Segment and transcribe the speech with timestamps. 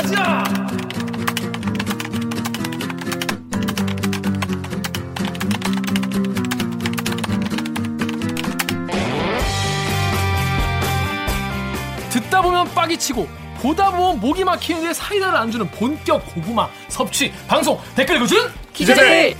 [0.00, 0.44] 가자.
[12.10, 13.28] 듣다 보면 빡이 치고
[13.60, 19.36] 보다 보면 목이 막히는데 사이다를 안 주는 본격 고구마 섭취 방송 댓글 읽어준 기자들.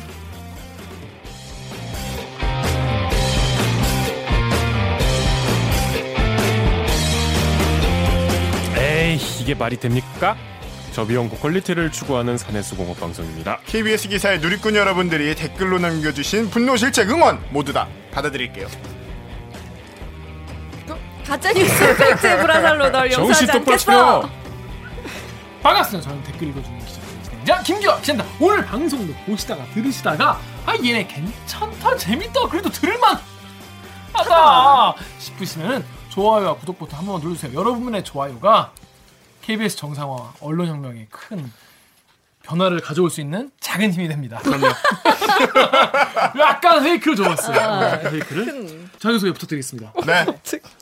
[9.51, 10.37] 이 이게 말이 됩니까?
[10.93, 13.59] 저비용 고 quality를 추구하는 가내수공업 방송입니다.
[13.67, 18.69] KBS 기사에 누리꾼 여러분들이 댓글로 남겨주신 분노 질책 응원 모두 다 받아드릴게요.
[21.27, 24.31] 가짜뉴스 팩트 브라살로 널 용서하지 않겠어.
[25.65, 26.09] 반갑습니다.
[26.09, 27.01] 저는 댓글 읽어주는 기자
[27.45, 28.31] 자 김기화 기자입니다.
[28.39, 33.19] 오늘 방송도 보시다가 들으시다가 아 얘네 괜찮다 재밌다 그래도 들을만
[34.13, 37.53] 하다 싶으시면은 좋아요와 구독 버튼 한번 눌러주세요.
[37.53, 38.73] 여러분의 좋아요가
[39.51, 41.53] KBS 정상화 언론혁명에 큰
[42.45, 44.39] 변화를 가져올 수 있는 작은 힘이 됩니다.
[44.45, 44.67] 그럼요.
[46.39, 47.81] 약간 페이크를 줘봤어요.
[47.81, 49.93] 네, 페이크를 자기소개 부탁드리겠습니다.
[50.07, 50.27] 네.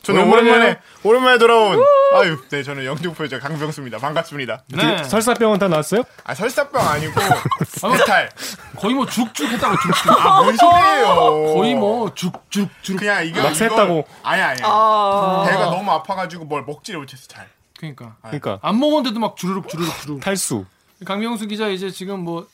[0.02, 0.30] 저는.
[0.30, 1.82] 오랜만에, 오랜만에 돌아온,
[2.14, 3.98] 아유, 네, 저는 영등포여자 강병수입니다.
[3.98, 4.64] 반갑습니다.
[4.68, 5.02] 네.
[5.04, 6.02] 설사병은 다 나왔어요?
[6.24, 7.14] 아, 설사병 아니고,
[7.98, 8.30] 배탈.
[8.76, 10.10] 거의 뭐 죽죽 했다고 죽죽.
[10.26, 11.54] 아, 뭔 소리예요.
[11.54, 12.98] 거의 뭐 죽죽죽.
[12.98, 13.42] 그냥 이거.
[13.42, 14.04] 막 이걸- 샜다고.
[14.22, 14.56] 아니, 아니.
[14.60, 17.48] 배가 너무 아파가지고 뭘 먹지를 못했어, 잘.
[17.78, 20.20] 그러니까 그러니까 안 먹었는데도 막 주르륵 주르륵 주르륵.
[20.20, 20.64] 탈수.
[21.04, 22.46] 강명수 기자 이제 지금 뭐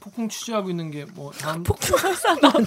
[0.00, 2.52] 폭풍 취재하고 있는 게 뭐 다음 폭풍 설사도 안.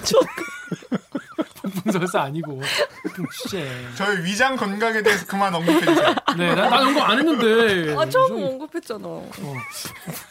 [1.62, 2.62] 폭풍 설사 아니고
[3.02, 3.68] 폭풍 취재.
[3.96, 6.14] 저희 위장 건강에 대해서 그만 언급해 주세요.
[6.38, 7.92] 네, 나, 나 연구 안 했는데.
[7.94, 9.04] 아 처음 좀- 언급했잖아.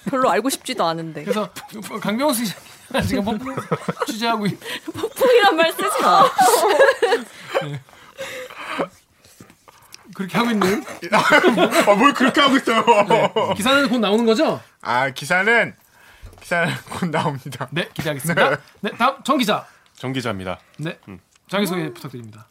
[0.10, 1.24] 별로 알고 싶지도 않은데.
[1.26, 1.48] 그래서
[2.02, 3.56] 강명수 기자 지금 폭풍
[4.08, 4.58] 취재하고 있.
[4.92, 6.24] 폭풍이란 말 쓰지 마.
[10.16, 12.84] 그렇게 하고 있는 아, 뭘 그렇게 하고 있어요.
[13.56, 14.62] 기사는 곧 나오는 거죠?
[14.82, 15.76] 아, 기사는,
[16.42, 17.68] 기사는 곧 나옵니다.
[17.72, 18.58] 네, 기대하겠습니다.
[18.82, 19.66] 네, 다음 정 기자.
[19.96, 20.58] 정 기자입니다.
[20.78, 20.98] 네,
[21.50, 22.48] 자기 소개 부탁드립니다.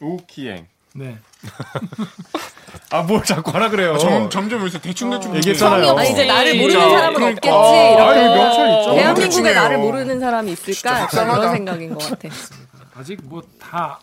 [0.00, 0.66] 우키행.
[0.94, 1.18] 네.
[2.90, 3.96] 아 뭘 자꾸 하라 그래요.
[3.96, 5.34] 점, 점점 요새 대충 대충.
[5.36, 5.96] 얘기했잖아요.
[5.96, 6.54] 아 이제 나를.
[6.58, 7.56] 모르는 사람은 그러니까.
[7.56, 8.00] 없겠지.
[8.02, 8.94] 아, 명찰 있죠.
[8.94, 9.54] 대한민국에.
[9.54, 11.06] 나를 모르는 사람이 있을까?
[11.06, 12.28] 그런 생각인 것 같아.
[12.94, 13.98] 아직 뭐 다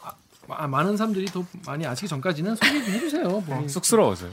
[0.67, 3.41] 많은 사람들이 더 많이 아시기 전까지는 소개 좀 해주세요.
[3.41, 3.67] 본인.
[3.69, 4.31] 쑥스러워서요.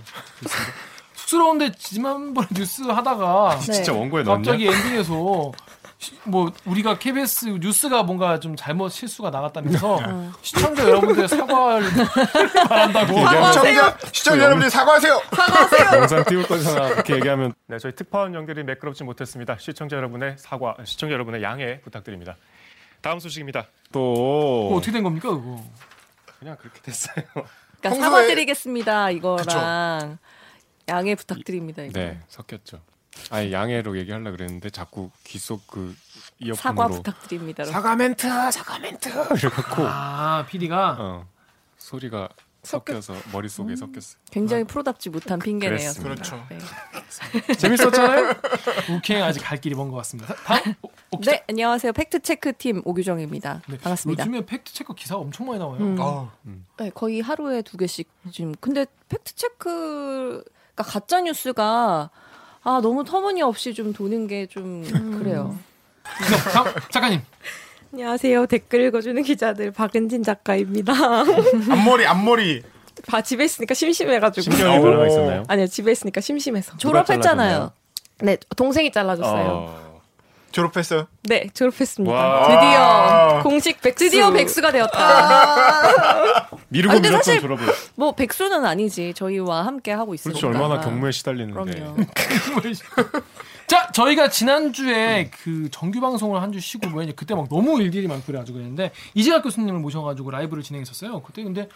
[1.15, 3.73] 쑥스러운데 지난번에 뉴스 하다가 네.
[3.73, 4.43] 진짜 원고에 넣었냐?
[4.53, 5.53] 갑자기 엔딩에서
[5.99, 9.99] 시- 뭐 우리가 KBS 뉴스가 뭔가 좀 잘못 실수가 나갔다면서
[10.43, 11.89] 시청자 여러분들의 사과를
[12.69, 15.21] 바란다고 시청자, 시청자 여러분들 사과하세요.
[15.95, 16.89] 영상 띄울 거잖아.
[16.91, 19.57] 그렇게 얘기하면 네, 저희 특파원 연결이 매끄럽지 못했습니다.
[19.59, 22.37] 시청자 여러분의 사과, 시청자 여러분의 양해 부탁드립니다.
[23.01, 23.67] 다음 소식입니다.
[23.93, 25.63] 또 어떻게 된 겁니까 그거?
[26.39, 27.15] 그냥 그렇게 됐어요.
[27.35, 29.11] 그러니까 평소에- 사과드리겠습니다.
[29.11, 30.19] 이거랑
[30.89, 31.83] 양해 부탁드립니다.
[31.83, 31.99] 이거.
[31.99, 32.81] 네, 섞였죠.
[33.31, 35.97] 아니 양해로 얘기하려 그랬는데 자꾸 귀속그
[36.55, 37.65] 사과 이어폰으로 부탁드립니다.
[37.65, 41.29] 사과 멘트, 사과 멘트 이래갖고 아 PD가 어,
[41.79, 42.29] 소리가
[42.67, 44.19] 섞여서 머릿속에 섞였어요.
[44.31, 45.79] 굉장히 프로답지 못한 핑계네요.
[45.79, 46.23] 그랬습니다.
[46.23, 46.49] 정말.
[46.49, 46.69] 그렇죠.
[47.49, 47.55] 네.
[47.55, 48.35] 재밌었잖아요.
[49.09, 50.35] 우행 아직 갈 길이 먼 것 같습니다.
[50.45, 51.21] 다음 오, 오.
[51.21, 51.93] 네, 안녕하세요.
[51.93, 53.63] 팩트 체크 팀 옥유정입니다.
[53.69, 54.23] 네, 반갑습니다.
[54.25, 55.79] 요즘에 팩트 체크 기사가 엄청 많이 나와요.
[55.81, 55.97] 음.
[56.01, 56.33] 어,
[56.79, 58.55] 네, 거의 하루에 두 개씩 지금.
[58.61, 60.43] 근데 팩트 체크가
[60.83, 62.11] 가짜 뉴스가
[62.63, 64.83] 아 너무 터무니없이 좀 도는 게 좀
[65.19, 65.57] 그래요.
[66.21, 67.21] 네, 다음 작가님.
[67.97, 68.45] 안녕하세요.
[68.45, 70.93] 댓글 읽어주는 기자들 박은진 작가입니다.
[71.73, 72.63] 앞머리, 앞머리.
[73.07, 74.43] 다 집에 있으니까 심심해가지고.
[74.55, 75.45] 심경의 변화가 있었나요?
[75.49, 76.77] 아니요, 집에 있으니까 심심해서.
[76.77, 77.73] 졸업했잖아요.
[78.21, 79.47] 네, 동생이 잘라줬어요.
[79.49, 79.86] 어,
[80.61, 81.07] 졸업했어요.
[81.25, 82.15] 네, 졸업했습니다.
[82.15, 82.49] 와.
[82.49, 83.99] 드디어 공식 백수.
[84.07, 86.49] 드디어 백수가 되었다.
[86.69, 87.67] 미루고 아, 근데 미뤘던 사실- 졸업을.
[87.95, 89.13] 뭐 백수는 아니지.
[89.15, 90.41] 저희와 함께 하고 있으니까.
[90.41, 90.57] 그렇죠.
[90.59, 91.73] 얼마나 경무에 시달리는데.
[91.81, 91.97] 그럼요.
[93.67, 98.25] 자, 저희가 지난주에 그 정규 방송을 한 주 쉬고 뭐 그때 막 너무 일들이 많고
[98.27, 101.21] 그래 가지고 그랬는데 이재학 교수님을 모셔 가지고 라이브를 진행했었어요.
[101.23, 101.69] 그때 근데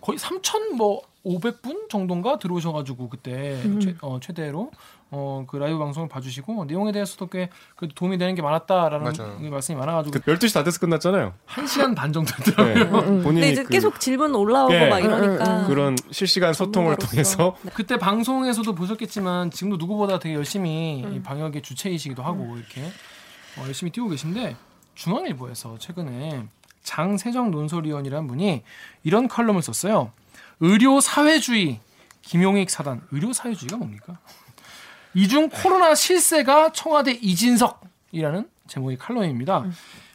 [0.00, 4.70] 거의 3천 뭐 500분 정도인가 들어오셔가지고 그때 최, 어, 최대로
[5.10, 9.38] 어, 그 라이브 방송을 봐주시고 내용에 대해서도 꽤 그래도 도움이 되는 게 많았다라는 맞아요.
[9.50, 11.32] 말씀이 많아가지고 그 12시 다 돼서 끝났잖아요.
[11.46, 12.50] 한 시간 반 정도 네.
[12.50, 13.02] 했더라고요.
[13.04, 14.88] 근데 본인이 이제 그, 계속 질문 올라오고 예.
[14.88, 15.66] 막 이러니까.
[15.66, 16.96] 그런 실시간 소통을.
[16.96, 22.82] 통해서 그때 방송에서도 보셨겠지만 지금도 누구보다 되게 열심히 이 방역의 주체이시기도 하고 이렇게
[23.58, 24.56] 어, 열심히 뛰고 계신데
[24.94, 26.46] 중앙일보에서 최근에
[26.82, 28.62] 장세정 논설위원이라는 분이
[29.04, 30.12] 이런 칼럼을 썼어요.
[30.60, 31.80] 의료 사회주의
[32.22, 34.18] 김용익 사단 의료 사회주의가 뭡니까?
[35.14, 39.64] 이중 코로나 실세가 청와대 이진석이라는 제목의 칼럼입니다.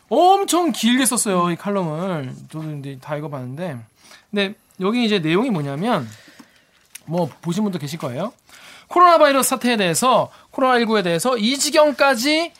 [0.10, 3.78] 엄청 길게 썼어요 이 칼럼을 저도 이제 다 읽어봤는데
[4.32, 6.08] 근데 여기 이제 내용이 뭐냐면
[7.06, 8.34] 뭐 보신 분도 계실 거예요.
[8.88, 12.54] 코로나 바이러스 사태에 대해서 코로나19에 대해서 이 지경까지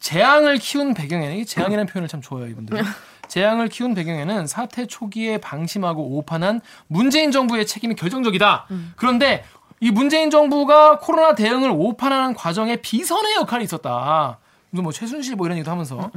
[0.00, 2.82] 재앙을 키운 배경에는 이 재앙이라는 표현을 참 좋아해요 이분들.
[3.28, 8.66] 재앙을 키운 배경에는 사태 초기에 방심하고 오판한 문재인 정부의 책임이 결정적이다.
[8.96, 9.44] 그런데
[9.84, 14.38] 이 문재인 정부가 코로나 대응을 오판하는 과정에 비선의 역할이 있었다.
[14.72, 16.10] 이거 뭐 최순실 뭐 이런 얘기도 하면서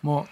[0.00, 0.26] 뭐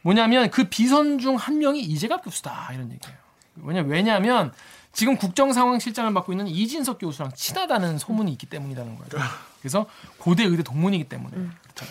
[0.00, 3.18] 뭐냐면 그 비선 중 한 명이 이재갑 교수다 이런 얘기예요.
[3.56, 4.50] 왜냐 왜냐하면
[4.94, 9.26] 지금 국정상황실장을 맡고 있는 이진석 교수랑 친하다는 소문이 있기 때문이라는 거예요.
[9.60, 9.84] 그래서
[10.16, 11.84] 고대 의대 동문이기 때문에 그렇죠.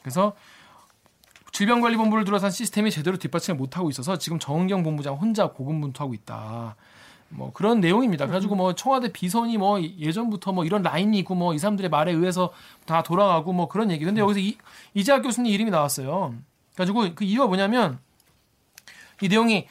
[0.00, 0.32] 그래서
[1.52, 6.74] 질병관리본부를 둘러싼 시스템이 제대로 뒷받침을 못하고 있어서 지금 정은경 본부장 혼자 고군분투하고 있다.
[7.36, 8.26] 뭐 그런 내용입니다.
[8.26, 12.52] 그래가지고 뭐 청와대 비선이 뭐 예전부터 뭐 이런 라인이 있고 뭐 이 사람들의 말에 의해서
[12.86, 14.04] 다 돌아가고 뭐 그런 얘기.
[14.04, 14.56] 근데 여기서 이,
[14.94, 16.34] 이재학 교수님 이름이 나왔어요.
[16.74, 17.98] 그래가지고 그 이유가 뭐냐면
[19.20, 19.66] 이 내용이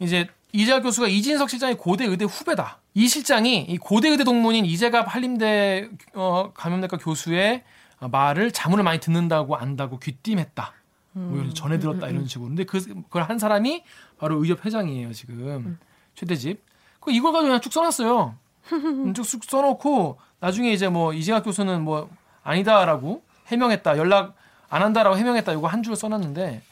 [0.00, 2.78] 이제 이재학 교수가 이진석 실장의 고대 의대 후배다.
[2.94, 7.62] 이 실장이 이 고대 의대 동문인 이재갑 한림대 어, 감염내과 교수의
[8.00, 10.72] 말을 자문을 많이 듣는다고 안다고 귀띔했다.
[11.12, 12.48] 뭐 이런 전해 들었다 이런 식으로.
[12.48, 13.82] 근데 그 그걸 한 사람이
[14.18, 15.78] 바로 의협 회장이에요 지금
[16.14, 16.62] 최대집.
[17.00, 18.34] 그 이걸 가지고 그냥 쭉 써놨어요.
[18.72, 22.08] 음, 쭉쭉 써놓고 나중에 이제 뭐 이재학 교수는 뭐
[22.42, 23.96] 아니다라고 해명했다.
[23.98, 24.34] 연락
[24.68, 25.52] 안 한다라고 해명했다.
[25.52, 26.62] 이거 한 줄 써놨는데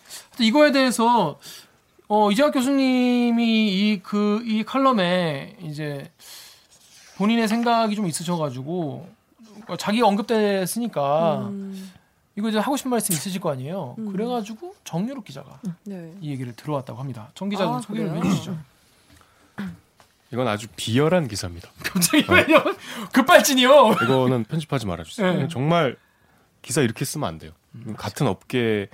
[0.41, 1.39] 이거에 대해서
[2.09, 6.11] 어 이재학 교수님이 이 그 이 칼럼에 이제
[7.17, 9.09] 본인의 생각이 좀 있으셔가지고
[9.79, 11.51] 자기 언급됐으니까
[12.37, 13.97] 이거 이제 하고 싶은 말씀 있으실 거 아니에요.
[14.13, 16.13] 그래가지고 정유롭 기자가 네.
[16.21, 17.31] 이 얘기를 들어왔다고 합니다.
[17.35, 18.15] 정 기자 좀 아, 소개를?
[18.19, 18.57] 해주시죠.
[20.33, 21.71] 이건 아주 비열한 기사입니다.
[21.85, 22.63] 갑자기 왜요?
[23.13, 23.93] 급발진이요.
[24.03, 25.35] 이거는 편집하지 말아주세요.
[25.35, 25.49] 네.
[25.49, 25.97] 정말
[26.63, 27.53] 기사 이렇게 쓰면 안 돼요.
[27.97, 28.89] 같은 업계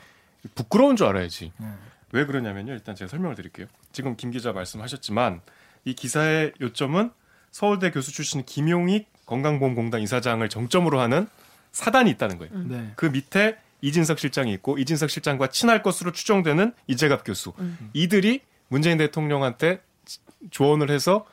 [0.55, 1.52] 부끄러운 줄 알아야지.
[1.56, 1.67] 네.
[2.12, 2.73] 왜 그러냐면요.
[2.75, 3.67] 일단 제가 설명을 드릴게요.
[3.93, 5.40] 지금 김 기자 말씀하셨지만
[5.84, 7.11] 이 기사의 요점은
[7.50, 11.26] 서울대 교수 출신 김용익 건강보험공단 이사장을 정점으로 하는
[11.70, 12.52] 사단이 있다는 거예요.
[12.55, 12.93] 네.
[12.96, 17.52] 그 밑에 이진석 실장이 있고 이진석 실장과 친할 것으로 추정되는 이재갑 교수.
[17.94, 19.81] 이들이 문재인 대통령한테
[20.50, 21.26] 조언을 해서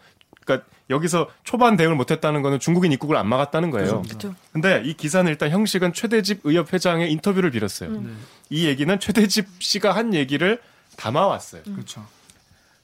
[0.45, 4.01] 그러니까 여기서 초반 대응을 못했다는 거는 중국인 입국을 안 막았다는 거예요.
[4.01, 4.35] 그렇죠.
[4.51, 8.01] 근데 이 기사는 일단 형식은 최대집 의협 회장의 인터뷰를 빌었어요.
[8.01, 8.13] 네.
[8.49, 10.61] 이 얘기는 최대집 씨가 한 얘기를
[10.97, 11.63] 담아왔어요.
[11.63, 12.05] 그렇죠.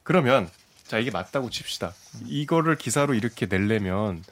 [0.03, 0.49] 그러면
[0.85, 1.93] 자 이게 맞다고 칩시다.
[2.25, 4.23] 이거를 기사로 이렇게 내려면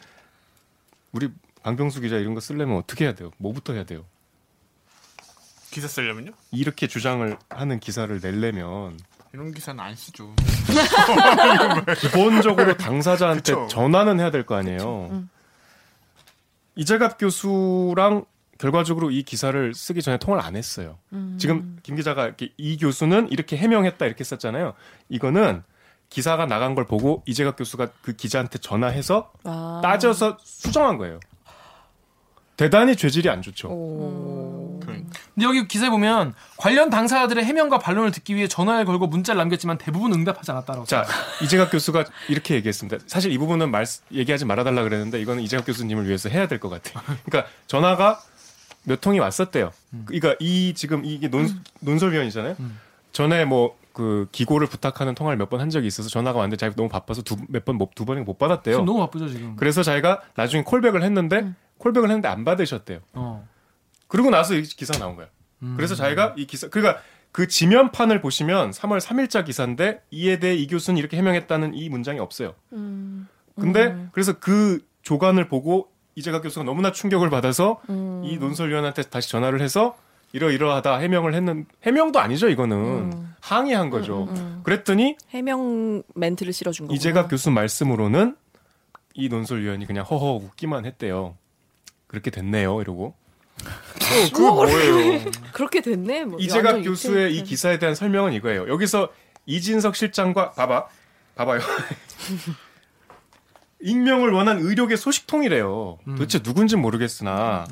[1.12, 1.30] 우리
[1.64, 3.32] 강병수 기자 이런 거 쓰려면 어떻게 해야 돼요?
[3.38, 4.06] 뭐부터 해야 돼요?
[5.72, 6.34] 기사 쓰려면요?
[6.52, 9.00] 이렇게 주장을 하는 기사를 내려면
[9.34, 10.36] 이런 기사는 안 쓰죠.
[12.00, 13.68] 기본적으로 당사자한테 그쵸.
[13.68, 15.24] 전화는 해야 될 거 아니에요.
[16.76, 18.26] 이재갑 교수랑
[18.60, 21.00] 결과적으로 이 기사를 쓰기 전에 통화를 안 했어요.
[21.40, 24.74] 지금 김 기자가 이렇게 이 교수는 이렇게 해명했다 이렇게 썼잖아요.
[25.10, 25.64] 이거는
[26.10, 29.82] 기사가 나간 걸 보고 이재갑 교수가 그 기자한테 전화해서 아.
[29.84, 31.20] 따져서 수정한 거예요.
[32.56, 33.68] 대단히 죄질이 안 좋죠.
[33.70, 34.73] 오.
[35.34, 40.14] 근데 여기 기사에 보면 관련 당사자들의 해명과 반론을 듣기 위해 전화를 걸고 문자를 남겼지만 대부분
[40.14, 40.86] 응답하지 않았다라고.
[40.86, 41.06] 자,
[41.42, 43.04] 이재갑 교수가 이렇게 얘기했습니다.
[43.08, 46.70] 사실 이 부분은 말, 얘기하지 말아 달라 그랬는데 이거는 이재갑 교수님을 위해서 해야 될 것
[46.70, 47.04] 같아요.
[47.26, 48.22] 그러니까 전화가
[48.84, 49.72] 몇 통이 왔었대요.
[50.06, 51.50] 그러니까 이 지금 이게 논,
[51.82, 52.56] 논설위원이잖아요.
[53.12, 56.90] 전에 뭐 그 기고를 부탁하는 통화를 몇 번 한 적이 있어서 전화가 왔는데 자기가 너무
[56.90, 58.78] 바빠서 몇번 두 번이 못 받았대요.
[58.84, 59.56] 너무 바쁘죠 지금.
[59.56, 63.00] 그래서 자기가 나중에 콜백을 했는데 콜백을 했는데 안 받으셨대요.
[63.14, 63.48] 어.
[64.14, 65.26] 그리고 나서 이 기사 나온 거야.
[65.64, 65.74] 음.
[65.76, 67.02] 그래서 자기가 이 기사 그러니까
[67.32, 72.54] 그 지면판을 보시면 3월 3일자 기사인데 이에 대해 이 교수는 이렇게 해명했다는 이 문장이 없어요.
[72.74, 73.28] 음.
[73.60, 77.82] 근데 그래서 그 조간을 보고 이재갑 교수가 너무나 충격을 받아서
[78.24, 79.98] 이 논설위원한테 다시 전화를 해서
[80.32, 84.30] 이러이러하다 해명을 했는 해명도 아니죠 이거는 항의한 거죠.
[84.62, 86.96] 그랬더니 해명 멘트를 실어준 거구나.
[86.96, 88.36] 이재갑 교수 말씀으로는
[89.16, 91.36] 이 논설위원이 그냥 허허 웃기만 했대요.
[92.06, 93.16] 그렇게 됐네요 이러고
[94.34, 95.22] 그 뭐예요?
[95.54, 96.26] 그렇게 됐네.
[96.26, 98.68] 뭐 이재갑 교수의 이 기사에 대한 설명은 이거예요.
[98.68, 99.10] 여기서
[99.46, 100.88] 이진석 실장과 봐봐,
[101.36, 101.60] 봐봐요.
[103.82, 106.00] 익명을 원한 의료계 소식통이래요.
[106.06, 107.66] 도대체 누군지 모르겠으나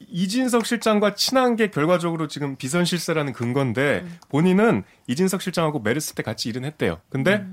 [0.00, 6.48] 이진석 실장과 친한 게 결과적으로 지금 비선 실세라는 근거인데 본인은 이진석 실장하고 메르스 때 같이
[6.48, 7.00] 일은 했대요.
[7.10, 7.46] 근데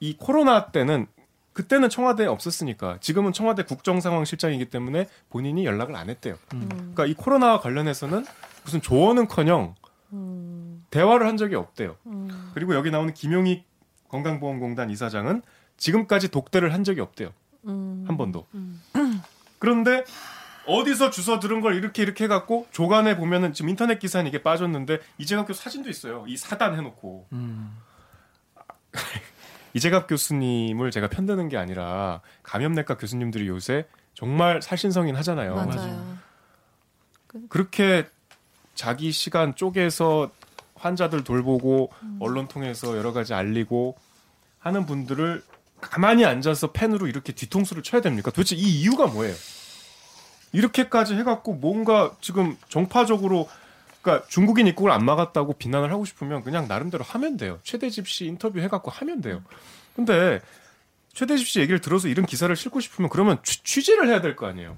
[0.00, 1.06] 이 코로나 때는
[1.54, 6.36] 그때는 청와대에 없었으니까 지금은 청와대 국정상황실장이기 때문에 본인이 연락을 안 했대요.
[6.48, 8.26] 그러니까 이 코로나와 관련해서는
[8.64, 9.74] 무슨 조언은커녕
[10.90, 11.96] 대화를 한 적이 없대요.
[12.54, 13.64] 그리고 여기 나오는 김용익
[14.08, 15.42] 건강보험공단 이사장은
[15.76, 17.32] 지금까지 독대를 한 적이 없대요.
[17.64, 18.46] 한 번도.
[19.58, 20.04] 그런데
[20.66, 25.46] 어디서 주워 들은 걸 이렇게 이렇게 해갖고 조간에 보면은 지금 인터넷 기사는 이게 빠졌는데 이재갑
[25.46, 26.24] 교수 사진도 있어요.
[26.26, 27.76] 이 사단 해놓고 음.
[29.74, 35.54] 이재갑 교수님을 제가 편드는 게 아니라 감염내과 교수님들이 요새 정말 살신성인 하잖아요.
[35.54, 36.18] 맞아요.
[37.48, 38.06] 그렇게
[38.74, 40.30] 자기 시간 쪼개서
[40.76, 41.90] 환자들 돌보고
[42.20, 43.96] 언론 통해서 여러 가지 알리고
[44.58, 45.42] 하는 분들을
[45.80, 48.30] 가만히 앉아서 펜으로 이렇게 뒤통수를 쳐야 됩니까?
[48.30, 49.34] 도대체 이 이유가 뭐예요?
[50.52, 53.48] 이렇게까지 해갖고 뭔가 지금 정파적으로
[54.04, 57.58] 그러니까 중국인 입국을 안 막았다고 비난을 하고 싶으면 그냥 나름대로 하면 돼요.
[57.64, 59.42] 최대집 씨 인터뷰 해갖고 하면 돼요.
[59.96, 60.40] 근데
[61.14, 64.76] 최대집 씨 얘기를 들어서 이런 기사를 싣고 싶으면 그러면 취, 취재를 해야 될 거 아니에요.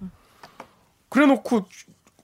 [1.09, 1.66] 그래놓고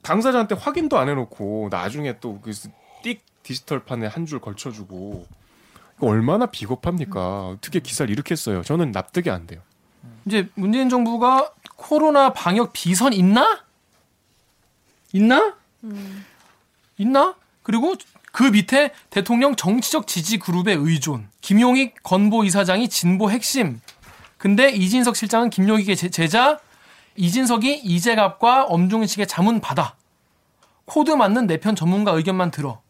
[0.02, 5.26] 당사자한테 확인도 안 해놓고 나중에 또띡 디지털판에 한 줄 걸쳐주고
[6.00, 7.48] 얼마나 비겁합니까?
[7.48, 8.62] 어떻게 기사를 이렇게 써요?
[8.62, 9.60] 저는 납득이 안 돼요.
[10.26, 13.64] 이제 문재인 정부가 코로나 방역 비선 있나?
[15.12, 15.56] 있나?
[16.98, 17.34] 있나?
[17.62, 17.94] 그리고
[18.32, 21.28] 그 밑에 대통령 정치적 지지 그룹의 의존.
[21.40, 23.80] 김용익 건보 이사장이 진보 핵심.
[24.38, 26.58] 근데 이진석 실장은 김용익의 제- 제자.
[27.16, 29.94] 이진석이 이재갑과 엄중식의 자문 받아.
[30.86, 32.80] 코드 맞는 내 편 전문가 의견만 들어.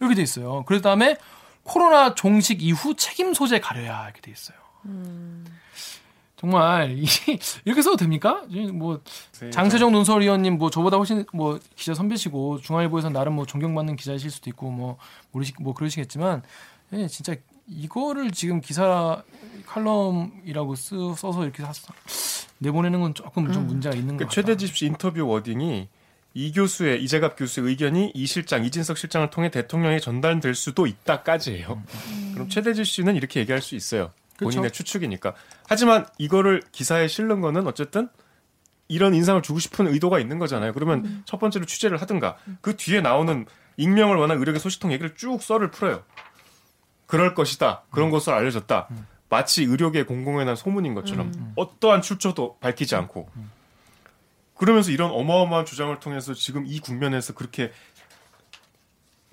[0.00, 0.64] 이렇게 돼 있어요.
[0.66, 1.16] 그 다음에
[1.64, 4.56] 코로나 종식 이후 책임 소재 가려야 이렇게 돼 있어요.
[6.42, 7.06] 정말 이-
[7.64, 8.42] 이렇게 써도 됩니까?
[8.72, 9.00] 뭐
[9.52, 14.68] 장세정 논설위원님 뭐 저보다 훨씬 뭐 기자 선배시고 중앙일보에서 나름 뭐 존경받는 기자이실 수도 있고
[14.72, 14.98] 뭐
[15.30, 16.42] 모르시 뭐 그러시겠지만
[16.94, 17.36] 예, 진짜
[17.68, 19.22] 이거를 지금 기사
[19.66, 21.72] 칼럼이라고 쓰, 써서 이렇게 사-
[22.58, 24.42] 내보내는 건 조금 좀 문제가 있는 그것 같아요.
[24.42, 25.88] 최대집 씨 인터뷰 워딩이
[26.34, 31.82] 이 교수의 이재갑 교수의 의견이 이 실장 이진석 실장을 통해 대통령에 전달될 수도 있다까지예요.
[32.34, 34.10] 그럼 최대집 씨는 이렇게 얘기할 수 있어요.
[34.42, 34.84] 본인의 그쵸.
[34.84, 35.34] 추측이니까.
[35.68, 38.08] 하지만 이거를 기사에 실는 거는 어쨌든
[38.88, 40.72] 이런 인상을 주고 싶은 의도가 있는 거잖아요.
[40.72, 43.46] 그러면 첫 번째로 취재를 하든가 그 뒤에 나오는
[43.76, 46.02] 익명을 원한 의료계 소식통 얘기를 쭉 썰을 풀어요.
[47.06, 47.84] 그럴 것이다.
[47.90, 48.88] 그런 것을 알려졌다.
[49.28, 53.30] 마치 의료계 공공에 난 소문인 것처럼 어떠한 출처도 밝히지 않고
[54.54, 57.72] 그러면서 이런 어마어마한 주장을 통해서 지금 이 국면에서 그렇게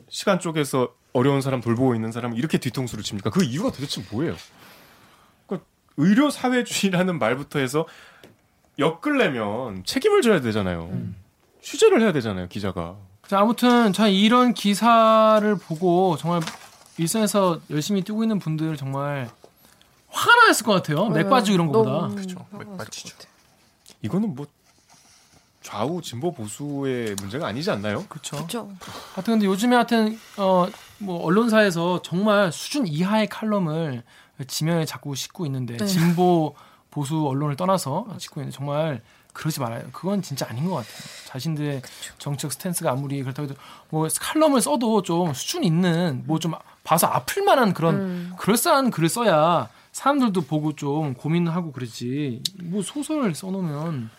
[0.08, 3.30] 시간 쪽에서 어려운 사람 돌보고 있는 사람을 이렇게 뒤통수를 칩니까?
[3.30, 4.36] 그 이유가 도대체 뭐예요?
[6.00, 7.86] 의료 사회주의라는 말부터 해서
[8.79, 10.89] 엮으려면 책임을 져야 되잖아요.
[11.62, 12.96] 취재를 해야 되잖아요, 기자가.
[13.27, 16.39] 자, 아무튼 자 이런 기사를 보고 정말
[16.98, 19.29] 일선에서 열심히 뛰고 있는 분들 정말
[20.08, 21.10] 화가 났을 것 같아요.
[21.10, 22.08] 맥 빠지고 이런 거보다.
[22.15, 22.39] 그렇죠.
[22.51, 23.10] 화가 맥 났을 빠지죠.
[23.10, 23.34] 것 같아요.
[24.01, 24.48] 이거는 뭐
[25.62, 28.06] 좌우 진보 보수의 문제가 아니지 않나요?
[28.08, 28.38] 그렇죠.
[28.38, 28.72] 그렇죠.
[29.13, 34.01] 하여튼 근데 요즘에 하여튼 어뭐 언론사에서 정말 수준 이하의 칼럼을
[34.48, 35.86] 지면에 자꾸 싣고 있는데 네.
[35.86, 36.55] 진보
[36.91, 39.01] 보수 언론을 떠나서 싣고 있는데 정말
[39.34, 39.84] 그러지 말아요.
[39.91, 40.93] 그건 진짜 아닌 것 같아요.
[41.27, 41.81] 자신들의
[42.17, 46.53] 정책 스탠스가 아무리 그렇다고 해도 뭐 칼럼을 써도 좀 수준 있는 뭐 좀
[46.84, 48.34] 봐서 아플 만한 그런 음.
[48.38, 52.41] 그럴싸한 글을 써야 사람들도 보고 좀 고민하고 그러지.
[52.63, 54.10] 뭐 소설을 써놓으면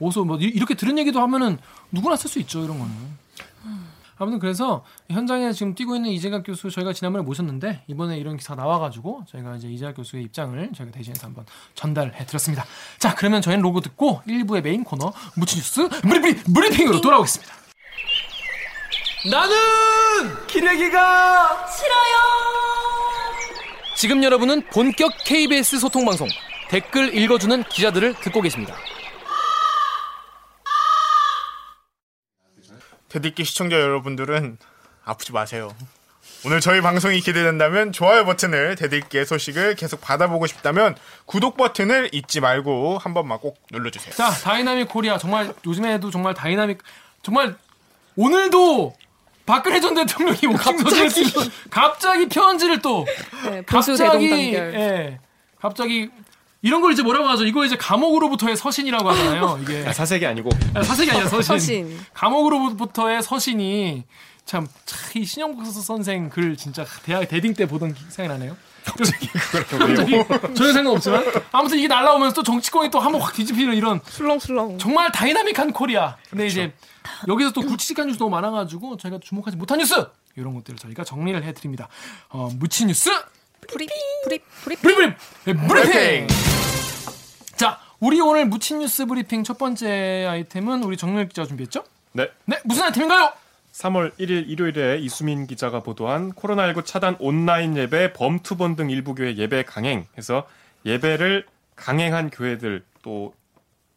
[0.00, 1.58] 어서 뭐 이- 이렇게 들은 얘기도 하면은
[1.90, 2.92] 누구나 쓸 수 있죠 이런 거는.
[4.18, 9.24] 아무튼 그래서 현장에 지금 뛰고 있는 이재갑 교수 저희가 지난번에 모셨는데 이번에 이런 기사가 나와가지고
[9.28, 12.64] 저희가 이제 이재갑 교수의 입장을 저희가 대신해서 한번 전달해 드렸습니다.
[12.98, 17.54] 자 그러면 저희는 로고 듣고 1부의 메인 코너 무치뉴스 브리브리 브리핑으로 돌아오겠습니다.
[19.30, 22.18] 나는 기레기가 싫어요.
[23.96, 26.28] 지금 여러분은 본격 KBS 소통 방송
[26.68, 28.76] 댓글 읽어주는 기자들을 듣고 계십니다.
[33.08, 34.58] 대들기 시청자 여러분들은
[35.04, 35.74] 아프지 마세요.
[36.44, 40.94] 오늘 저희 방송이 기대된다면 좋아요 버튼을 대들기의 소식을 계속 받아보고 싶다면
[41.26, 44.14] 구독 버튼을 잊지 말고 한 번만 꼭 눌러주세요.
[44.14, 46.78] 자, dynamic Korea 정말 요즘에도 정말 다이나믹
[47.22, 47.56] 정말
[48.14, 48.94] 오늘도
[49.46, 53.06] 박근혜 전 대통령이 소식을 쓰고 갑자기 편지를 또
[53.44, 54.54] 네, 갑자기.
[54.54, 55.18] 예.
[55.60, 56.10] 갑자기
[56.62, 57.44] 이런 걸 이제 뭐라고 하죠?
[57.46, 59.60] 이거 이제 감옥으로부터의 서신이라고 하잖아요.
[59.62, 61.42] 이게 아, 사색이 아니고 아, 사색이 아니라 서신.
[61.58, 62.00] 서신.
[62.14, 64.04] 감옥으로부터의 서신이
[64.44, 68.56] 참, 참, 이 신영복 선생 글 진짜 대학 대딩 때 보던 기- 생각이 나네요.
[68.84, 69.28] 갑자기?
[70.56, 71.22] 전혀 상관없지만
[71.52, 74.78] 아무튼 이게 날라오면서 또 정치권이 또 한번 확 뒤집히는 이런 술렁술렁.
[74.78, 76.16] 정말 dynamic한 Korea.
[76.30, 76.72] 근데 이제
[77.28, 79.94] 여기서 또 굵직한 뉴스 너무 많아가지고 저희가 주목하지 못한 뉴스
[80.36, 81.88] 이런 것들을 저희가 정리를 해드립니다.
[82.30, 83.10] 어, 묻힌 뉴스
[83.66, 83.86] 프리
[84.24, 85.66] 프리 브리 브리 브리핑.
[85.66, 86.26] 브리핑.
[87.56, 91.84] 자, 우리 오늘 묻힌 뉴스 브리핑 첫 번째 아이템은 우리 정렬 기자가 준비했죠?
[92.12, 92.30] 네.
[92.44, 93.32] 네, 무슨 아이템인가요?
[93.72, 99.64] 3월 1일 일요일에 이수민 기자가 보도한 코로나19 차단 온라인 예배 범투본 등 일부 교회 예배
[99.64, 100.46] 강행해서
[100.84, 101.46] 예배를
[101.76, 103.34] 강행한 교회들 또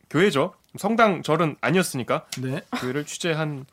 [0.09, 0.53] 교회죠.
[0.77, 2.61] 성당 절은 아니었으니까 네.
[2.79, 3.65] 교회를 취재한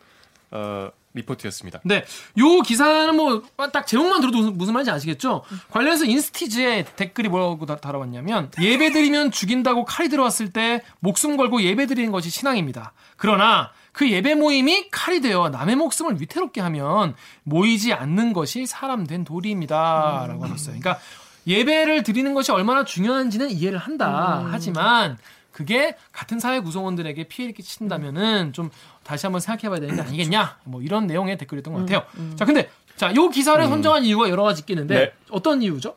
[0.50, 1.81] 어, 리포트였습니다.
[1.85, 2.05] 네,
[2.38, 5.43] 요 기사는 뭐 딱 제목만 들어도 무슨, 말인지 아시겠죠?
[5.71, 12.31] 관련해서 인스티즈에 댓글이 뭐라고 다- 달아왔냐면 예배드리면 죽인다고 칼이 들어왔을 때 목숨 걸고 예배드리는 것이
[12.31, 12.93] 신앙입니다.
[13.17, 19.25] 그러나 그 예배 모임이 칼이 되어 남의 목숨을 위태롭게 하면 모이지 않는 것이 사람 된
[19.25, 20.78] 도리입니다라고 하고 있어요.
[20.78, 20.99] 그러니까
[21.47, 24.47] 예배를 드리는 것이 얼마나 중요한지는 이해를 한다.
[24.50, 25.19] 하지만
[25.52, 28.71] 그게 같은 사회 구성원들에게 피해를 끼친다면은 좀
[29.09, 30.59] 다시 한번 생각해봐야 되는 게 아니겠냐.
[30.65, 32.05] 뭐 이런 내용의 댓글이었던 것 같아요.
[32.37, 35.12] 자, 근데 자, 요 기사를 선정한 이유가 여러 가지 있겠는데 네.
[35.31, 35.97] 어떤 이유죠?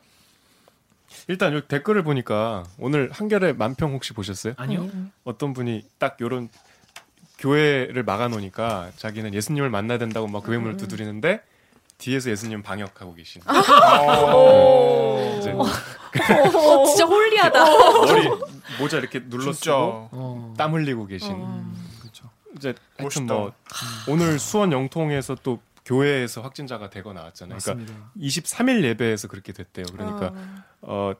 [1.27, 4.53] 일단 요 댓글을 보니까 오늘 한결의 만평 혹시 보셨어요?
[4.55, 4.89] 아니요.
[5.25, 6.47] 어떤 분이 딱 요런
[7.37, 11.41] 교회를 막아놓으니까 자기는 예수님을 만나야 된다고 막 교회 문을 두드리는데
[11.97, 17.65] 뒤에서 예수님 방역하고 계신 이제 어, 진짜 홀리하다.
[18.05, 18.29] 머리
[18.79, 19.51] 모자 이렇게 눌러.
[19.51, 19.73] 쓰고
[20.11, 20.53] 어.
[20.57, 21.61] 땀 흘리고 계신 그렇죠.
[22.55, 23.33] 이제 하여튼 멋있다.
[23.33, 23.53] 뭐
[24.09, 27.55] 오늘 수원 영통에서 또 교회에서 확진자가 되거 나왔잖아요.
[27.55, 27.93] 맞습니다.
[27.93, 29.85] 그러니까 23일 예배에서 그렇게 됐대요.
[29.91, 30.33] 그러니까
[30.81, 31.13] 어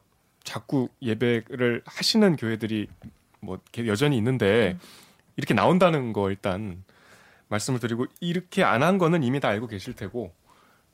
[0.44, 2.88] 자꾸 예배를 하시는 교회들이
[3.40, 4.78] 뭐 여전히 있는데
[5.36, 6.84] 이렇게 나온다는 거 일단
[7.48, 10.34] 말씀을 드리고 이렇게 안 한 거는 이미 다 알고 계실 테고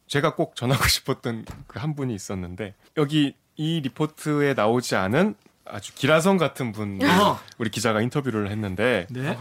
[0.08, 6.38] 제가 꼭 전하고 싶었던 그 한 분이 있었는데 여기 이 리포트에 나오지 않은 아주 기라성
[6.38, 7.38] 같은 분 어.
[7.58, 9.36] 우리 기자가 인터뷰를 했는데 네.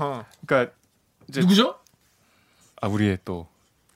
[0.44, 0.72] 그러니까
[1.28, 1.76] 이제 누구죠?
[2.80, 3.46] 아 우리의 또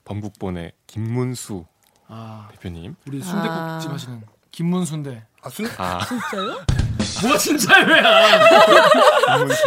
[0.05, 1.65] 범국본의 김문수
[2.07, 3.93] 아, 대표님 우리 순대국집 아.
[3.93, 4.21] 하시는
[4.51, 5.23] 김문순대.
[5.43, 5.99] 아, 순, 아
[7.23, 7.85] 뭐가 진짜야?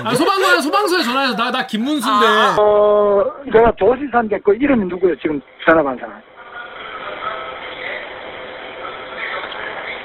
[0.05, 2.27] 아, 소방서에 소방서에 전화해서 나 나 김문순대.
[2.61, 5.17] 어, 내가 도지사인데 그 이름이 누구예요?
[5.21, 6.21] 지금 전화 받은 사람.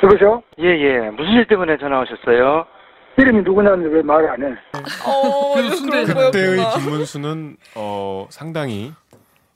[0.02, 0.42] 누구죠?
[0.60, 1.10] 예, 예.
[1.10, 2.66] 무슨 일 때문에 전화 오셨어요?
[3.20, 4.58] 이름이 누구냐는데 왜 말을 안 해?
[5.06, 8.94] 어, 순대 그때의 김문수는 어 상당히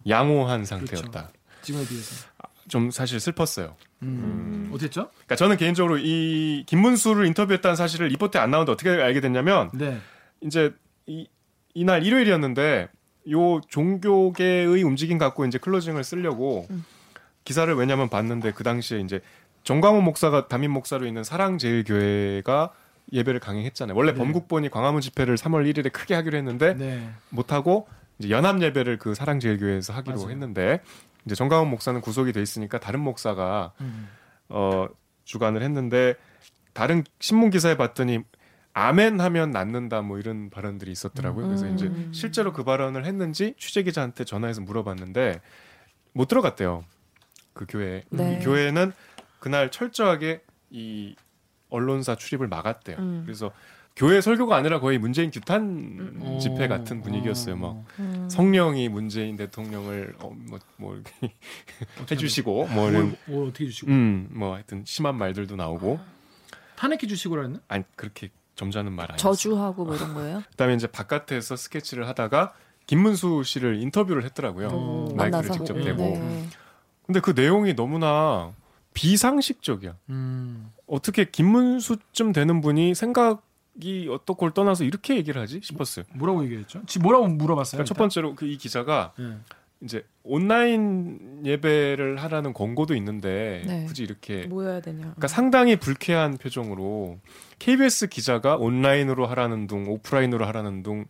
[0.08, 1.30] 양호한 상태였다.
[1.62, 2.28] 지금에 비해서.
[2.68, 3.76] 좀 사실 슬펐어요.
[4.02, 4.70] 음.
[4.74, 5.10] 어땠죠?
[5.12, 10.00] 그러니까 저는 개인적으로 이 김문수를 인터뷰했다는 사실을 리포트에 안 나오는데 어떻게 알게 됐냐면 네.
[10.42, 10.74] 이제
[11.06, 11.28] 이
[11.74, 12.90] 이날 일요일이었는데
[13.32, 16.68] 요 종교계의 움직임 갖고 이제 클로징을 쓰려고
[17.46, 19.22] 기사를 왜냐면 봤는데 그 당시에 이제
[19.64, 22.72] 정광훈 목사가 담임 목사로 있는 사랑제일교회가
[23.12, 23.96] 예배를 강행했잖아요.
[23.96, 24.18] 원래 네.
[24.18, 27.10] 범국본이 광화문 집회를 3월 1일에 크게 하기로 했는데 네.
[27.30, 27.88] 못 하고
[28.20, 30.30] 이제 연합 예배를 그 사랑제일교회에서 하기로 맞아요.
[30.30, 30.82] 했는데
[31.26, 34.10] 이제 정광훈 목사는 구속이 돼 있으니까 다른 목사가 음.
[34.50, 34.88] 어
[35.26, 36.16] 주관을 했는데
[36.74, 38.20] 다른 신문 기사에 봤더니
[38.74, 41.48] 아멘 하면 낫는다 뭐 이런 발언들이 있었더라고요.
[41.48, 45.42] 그래서 이제 실제로 그 발언을 했는지 취재 기자한테 전화해서 물어봤는데
[46.14, 46.84] 못 들어갔대요.
[47.54, 48.04] 그 교회.
[48.10, 48.40] 네.
[48.40, 48.92] 이 교회는
[49.40, 51.16] 그날 철저하게 이
[51.74, 52.98] 언론사 출입을 막았대요.
[53.26, 53.52] 그래서
[53.96, 56.38] 교회 설교가 아니라 거의 문재인 규탄 어.
[56.40, 57.56] 집회 같은 분위기였어요.
[57.56, 58.28] 막 어.
[58.30, 61.34] 성령이 문재인 대통령을 어, 뭐, 뭐 이렇게
[62.10, 66.00] 해주시고 뭐 이런 뭘, 뭘 어떻게 주시고 음, 뭐 하여튼 심한 말들도 나오고
[66.76, 67.60] 탄핵해 주시고라 했나?
[67.68, 69.34] 아니 그렇게 점잖은 말 아니었어요.
[69.34, 70.44] 저주하고 뭐 이런 거예요?
[70.52, 72.54] 그다음에 이제 바깥에서 스케치를 하다가
[72.88, 74.70] 김문수 씨를 인터뷰를 했더라고요.
[74.72, 75.14] 어.
[75.16, 75.54] 마이크를 만나서.
[75.54, 75.84] 직접 네.
[75.86, 76.04] 대고.
[76.04, 76.48] 네.
[77.06, 78.54] 근데 그 내용이 너무나
[78.94, 79.96] 비상식적이야.
[80.10, 80.72] 음.
[80.88, 86.06] 어떻게 김문수쯤 되는 분이 생각이 어떻고 를 떠나서 이렇게 얘기를 하지 싶었어요.
[86.14, 86.82] 뭐라고 얘기했죠?
[86.86, 87.80] 지 뭐라고 물어봤어요?
[87.80, 89.44] 그러니까 첫 번째로 그 이 기자가 일단?
[89.84, 93.86] 이제 온라인 예배를 하라는 권고도 있는데 네.
[93.86, 95.00] 굳이 이렇게 뭐 해야 되냐.
[95.02, 97.20] 그러니까 상당히 불쾌한 표정으로
[97.60, 101.06] KBS 기자가 온라인으로 하라는 둥 오프라인으로 하라는 둥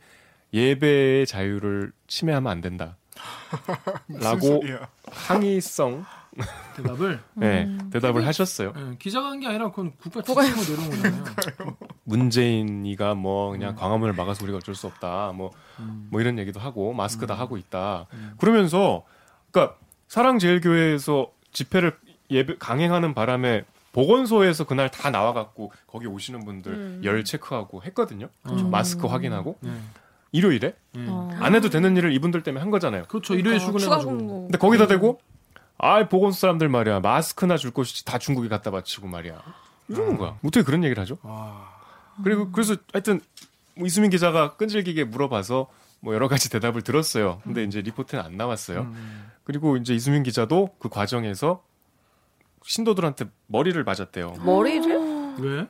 [0.53, 2.97] 예배의 자유를 침해하면 안 된다.
[4.09, 4.63] 라고.
[5.11, 6.22] 항의성 예.
[6.75, 8.73] 대답을 네, 대답을 하셨어요.
[8.75, 11.77] 예, 기자가 한 게 아니라 그건 국가 지침으로 내려온 거잖아요.
[12.03, 15.31] 문재인이가 뭐 그냥 광화문을 막아서 우리가 어쩔 수 없다.
[15.33, 16.07] 뭐, 음.
[16.11, 18.07] 뭐 이런 얘기도 하고 마스크 다 하고 있다.
[18.37, 19.03] 그러면서
[19.51, 21.97] 그러니까 사랑제일교회에서 집회를
[22.31, 28.29] 예배 강행하는 바람에 보건소에서 그날 다 나와갖고 거기 오시는 분들 열 체크하고 했거든요.
[28.43, 28.67] 그렇죠.
[28.67, 29.71] 마스크 확인하고 네.
[30.31, 31.05] 일요일에 네.
[31.07, 31.29] 어.
[31.39, 33.03] 안 해도 되는 일을 이분들 때문에 한 거잖아요.
[33.07, 33.35] 그렇죠.
[33.35, 34.41] 일요일 추가 출근해가지고.
[34.47, 35.19] 근데 거기다 대고
[35.77, 39.41] 아 보건소 사람들 말이야 마스크나 줄 것이지 다 중국에 갖다 바치고 말이야
[39.89, 40.37] 이러는 거야.
[40.43, 41.17] 어떻게 그런 얘기를 하죠?
[41.23, 41.73] 와.
[42.23, 43.19] 그리고 그래서 하여튼
[43.75, 45.67] 뭐 이수민 기자가 끈질기게 물어봐서
[45.99, 47.41] 뭐 여러 가지 대답을 들었어요.
[47.43, 48.81] 근데 이제 리포트는 안 나왔어요.
[48.81, 49.31] 음.
[49.43, 51.63] 그리고 이제 이수민 기자도 그 과정에서
[52.63, 54.35] 신도들한테 머리를 맞았대요.
[54.45, 55.35] 머리를?
[55.39, 55.67] 왜?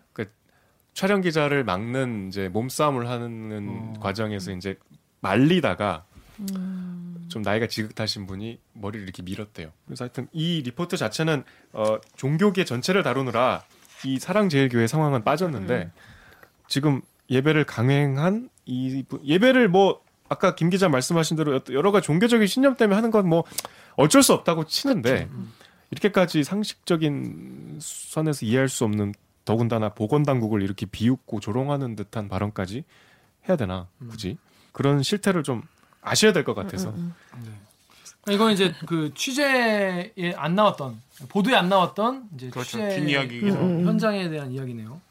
[0.94, 4.00] 촬영 기자를 막는 이제 몸싸움을 하는 어.
[4.00, 4.78] 과정에서 이제
[5.22, 6.06] 말리다가
[6.39, 7.12] 음.
[7.30, 9.72] 좀 나이가 지긋하신 분이 머리를 이렇게 밀었대요.
[9.86, 13.64] 그래서 하여튼 이 리포트 자체는 어, 종교계 전체를 다루느라
[14.06, 15.92] 이 사랑제일교회 상황은 빠졌는데
[16.68, 22.48] 지금 예배를 강행한 이 분- 예배를 뭐 아까 김 기자 말씀하신 대로 여러 가지 종교적인
[22.48, 23.44] 신념 때문에 하는 건 뭐
[23.96, 25.30] 어쩔 수 없다고 치는데
[25.92, 29.14] 이렇게까지 상식적인 선에서 이해할 수 없는
[29.46, 32.84] 더군다나 보건 당국을 이렇게 비웃고 조롱하는 듯한 발언까지
[33.48, 34.38] 해야 되나 굳이?
[34.72, 35.62] 그런 실태를 좀
[36.04, 36.94] 아셔야 될 것 같아서
[38.30, 42.78] 이건 이제 그 취재에 안 나왔던 보도에 안 나왔던 이제 그렇죠.
[42.89, 43.84] 취재 하고.
[43.86, 45.02] 현장에 대한 이야기네요.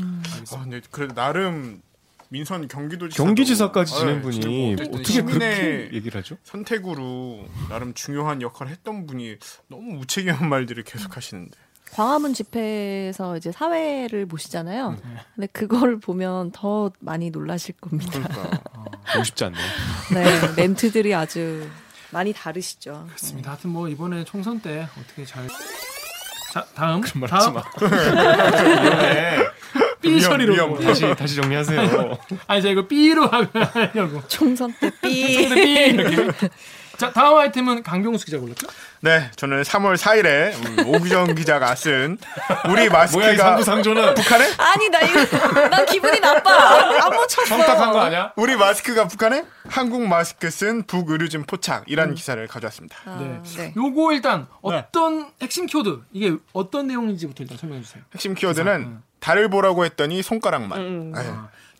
[0.00, 1.82] 아, 근데 그래도 나름
[2.30, 6.36] 민선 경기도지사 경기지사까지 지낸 네, 분이 지내고 어떻게 그렇게 얘기를 하죠?
[6.44, 9.36] 선택으로 나름 중요한 역할을 했던 분이
[9.68, 11.54] 너무 무책임한 말들을 계속 하시는데
[11.94, 14.96] 광화문 집회에서 이제 사회를 보시잖아요.
[15.34, 18.10] 근데 그거를 보면 더 많이 놀라실 겁니다.
[18.20, 18.60] 그러니까
[19.12, 19.62] 보고 싶지 않네요.
[20.14, 20.24] 네,
[20.56, 21.68] 멘트들이 아주
[22.10, 23.04] 많이 다르시죠.
[23.06, 23.50] 그렇습니다.
[23.52, 25.46] 하여튼 뭐 이번에 총선 때 어떻게 잘.
[26.52, 27.62] 자 다음 말 하지 다음 마.
[28.82, 29.36] 위험해.
[30.00, 30.80] 삐 위험, 처리로 위험.
[30.80, 32.18] 다시 다시 정리하세요.
[32.46, 34.20] 아니 자 이거 삐로 하려고.
[34.28, 35.34] 총선 때 삐.
[35.48, 36.30] 총선 삐 이렇게.
[36.96, 38.66] 자 다음 아이템은 강병수 기자 골랐죠?
[39.00, 42.18] 네 저는 3월 4일에 음, 오규정 기자가 쓴
[42.68, 47.04] 우리 마스크가 상부상조는 북한에 아니 나 이거 나 기분이 나빠.
[47.04, 47.44] 안 묻혔어.
[47.46, 48.32] 청탁한 거 아니야?
[48.36, 52.96] 우리 마스크가 북한에 한국 마스크 쓴 북의료진 포착이라는 기사를 가져왔습니다.
[53.06, 53.42] 아, 네.
[53.56, 53.74] 네.
[53.76, 58.02] 요거 일단 어떤 핵심 키워드 이게 어떤 내용인지부터 일단 설명해 주세요.
[58.12, 61.20] 핵심 키워드는 달을 보라고 했더니 손가락만 네.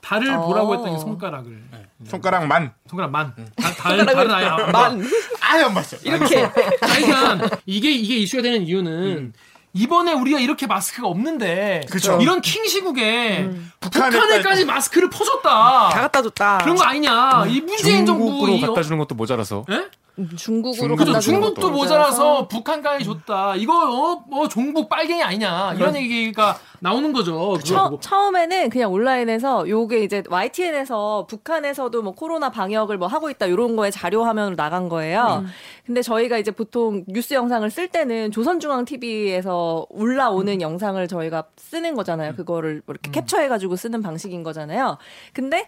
[0.05, 0.47] 달을 어.
[0.47, 1.63] 보라고 했더니 손가락을
[2.07, 4.95] 손가락만 손가락 만 달, 달 달은 아예 안 봐.
[5.41, 6.01] 아예 안 봤어요.
[6.05, 6.47] 이렇게
[6.81, 9.33] 그러니까 이게 이게 이슈가 되는 이유는
[9.73, 12.19] 이번에 우리가 이렇게 마스크가 없는데 그쵸.
[12.21, 15.89] 이런 킹 시국에 북한에까지 북한에까지 마스크를 퍼줬다.
[15.89, 16.59] 다 갖다 줬다.
[16.59, 17.47] 그런 거 아니냐?
[17.49, 19.89] 이 문재인 정부 중국으로 이 갖다 주는 것도 모자라서 예?
[20.37, 23.57] 중국으로 주는 중국도 모자라서 북한까지 줬다.
[23.57, 27.59] 이거 어, 뭐 종북 빨갱이 아니냐 이런 얘기가 나오는 거죠.
[27.65, 27.99] 처.
[28.01, 33.91] 처음에는 그냥 온라인에서 요게 이제 YTN에서 북한에서도 뭐 코로나 방역을 뭐 하고 있다 이런 거에
[33.91, 35.45] 자료 화면으로 나간 거예요.
[35.85, 42.35] 근데 저희가 이제 보통 뉴스 영상을 쓸 때는 조선중앙 TV에서 올라오는 영상을 저희가 쓰는 거잖아요.
[42.37, 44.99] 그거를 뭐 이렇게 캡처해가지고 쓰는 방식인 거잖아요.
[45.33, 45.67] 근데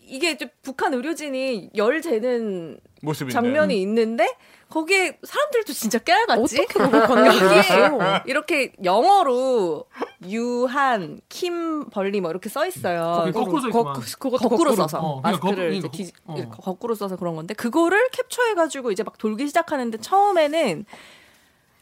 [0.00, 3.32] 이게 이제 북한 의료진이 열 재는 모습인데.
[3.32, 4.36] 장면이 있는데
[4.70, 8.22] 거기에 사람들도 진짜 깨알같이 어떻게 그걸?
[8.26, 9.84] 이렇게 영어로
[10.28, 13.30] 유한 킴 벌리 뭐 이렇게 써 있어요.
[13.34, 13.94] 거꾸로 써 있구만.
[14.18, 16.46] 그것도 거꾸로 써서 어, 마스크를 거꾸로, 이제 이거 기, 거- 어.
[16.62, 20.86] 거꾸로 써서 그런 건데 그거를 캡처해가지고 이제 막 돌기 시작하는데 처음에는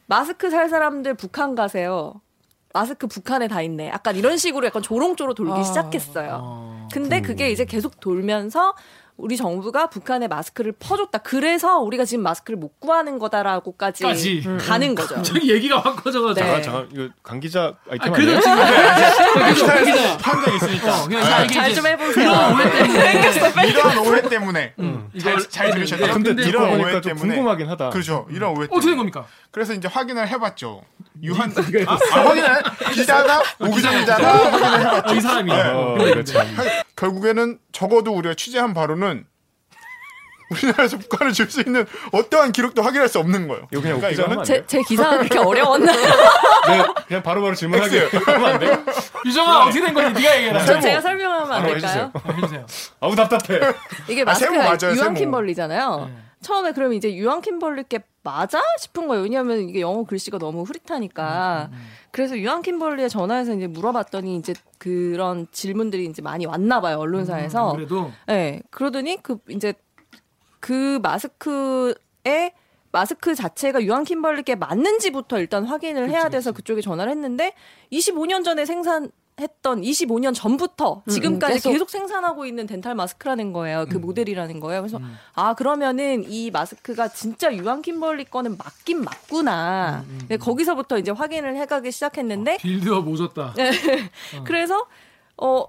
[0.06, 2.20] 마스크 살 사람들 북한 가세요.
[2.72, 3.88] 마스크 북한에 다 있네.
[3.88, 5.62] 약간 이런 식으로 약간 조롱조로 돌기 아.
[5.62, 6.38] 시작했어요.
[6.42, 6.88] 어.
[6.92, 8.74] 근데 그게 이제 계속 돌면서
[9.20, 11.18] 우리 정부가 북한에 마스크를 퍼줬다.
[11.18, 14.42] 그래서 우리가 지금 마스크를 못 구하는 거다라고까지 까지.
[14.58, 15.20] 가는 거죠.
[15.22, 16.46] 저기 얘기가 확 커져가지고.
[16.46, 16.62] 네.
[16.62, 19.10] 잠깐 잠깐 이거 강 기자 아, 아이템 그래도 아니에요?
[19.12, 20.18] 지금 그죠 그죠.
[20.18, 21.02] 판정 있으니까.
[21.02, 22.30] 어, 그냥 이게 이게 잘 이제 좀 해보세요.
[22.30, 24.74] 그런 오해 때문에 이런 오해 때문에
[25.12, 26.02] 이걸 잘, 잘 들으셨죠?
[26.02, 27.90] 근데 근데 근데 듣고 이런 오해 때문에 궁금하긴 하다.
[27.90, 28.26] 그렇죠.
[28.30, 28.96] 이런 오해 어떻게 된 때문에.
[28.96, 29.26] 겁니까?
[29.50, 30.82] 그래서 이제 확인을 해봤죠.
[31.22, 31.52] 유한
[31.86, 32.62] 아, 아, 확인을
[32.94, 35.12] 기자가 오기정 기자가 확인을 해봤죠.
[35.12, 35.52] 어, 이 사람이.
[35.52, 36.46] 어, 근데 이거 참.
[36.96, 39.09] 결국에는 적어도 우리가 취재한 바로는
[40.50, 43.66] 우리나라에서 북한을 줄 수 있는 어떠한 기록도 확인할 수 없는 거예요.
[43.72, 44.64] 이거 그냥 그러니까 이거는 안 제?
[44.66, 45.92] 제 기사가 그렇게 어려웠나?
[45.92, 48.84] 네, 그냥 바로바로 질문하게 하면 안 돼요?
[49.26, 50.12] 유정아 어떻게 된 거지?
[50.12, 50.64] 네가 얘기해라.
[50.64, 51.76] 저 제가 설명하면 안 될까요?
[51.76, 52.12] 해주세요.
[52.36, 52.66] 해주세요.
[53.00, 53.60] 아우 답답해.
[54.08, 55.14] 이게 아, 마스크가 맞아요, 유한.
[55.14, 56.08] 킴벌리잖아요.
[56.08, 56.16] 네.
[56.42, 59.22] 처음에 그러면 이제 유한 킴벌리께 맞아 싶은 거예요.
[59.24, 61.68] 왜냐하면 이게 영어 글씨가 너무 흐릿하니까.
[62.12, 67.72] 그래서 유한 킴벌리에 전화해서 이제 물어봤더니 이제 그런 질문들이 이제 많이 왔나 봐요 언론사에서.
[67.72, 69.74] 그래도 네, 그러더니 그 이제
[70.60, 72.52] 그 마스크에
[72.92, 77.54] 마스크 자체가 유한 킴벌리께 맞는지부터 일단 확인을 해야 돼서 그쪽에 전화를 했는데
[77.92, 81.70] 25년 전에 생산 했던 25년 전부터 지금까지 계속.
[81.70, 81.88] 계속.
[81.88, 83.86] 생산하고 있는 dental 마스크라는 거예요.
[83.90, 84.82] 그 모델이라는 거예요.
[84.82, 85.00] 그래서
[85.32, 90.04] 아 그러면은 이 마스크가 진짜 유한 킴벌리 거는 맞긴 맞구나.
[90.28, 93.54] 네, 거기서부터 이제 확인을 해가기 시작했는데 빌드업 오졌다.
[94.44, 94.86] 그래서
[95.38, 95.64] 어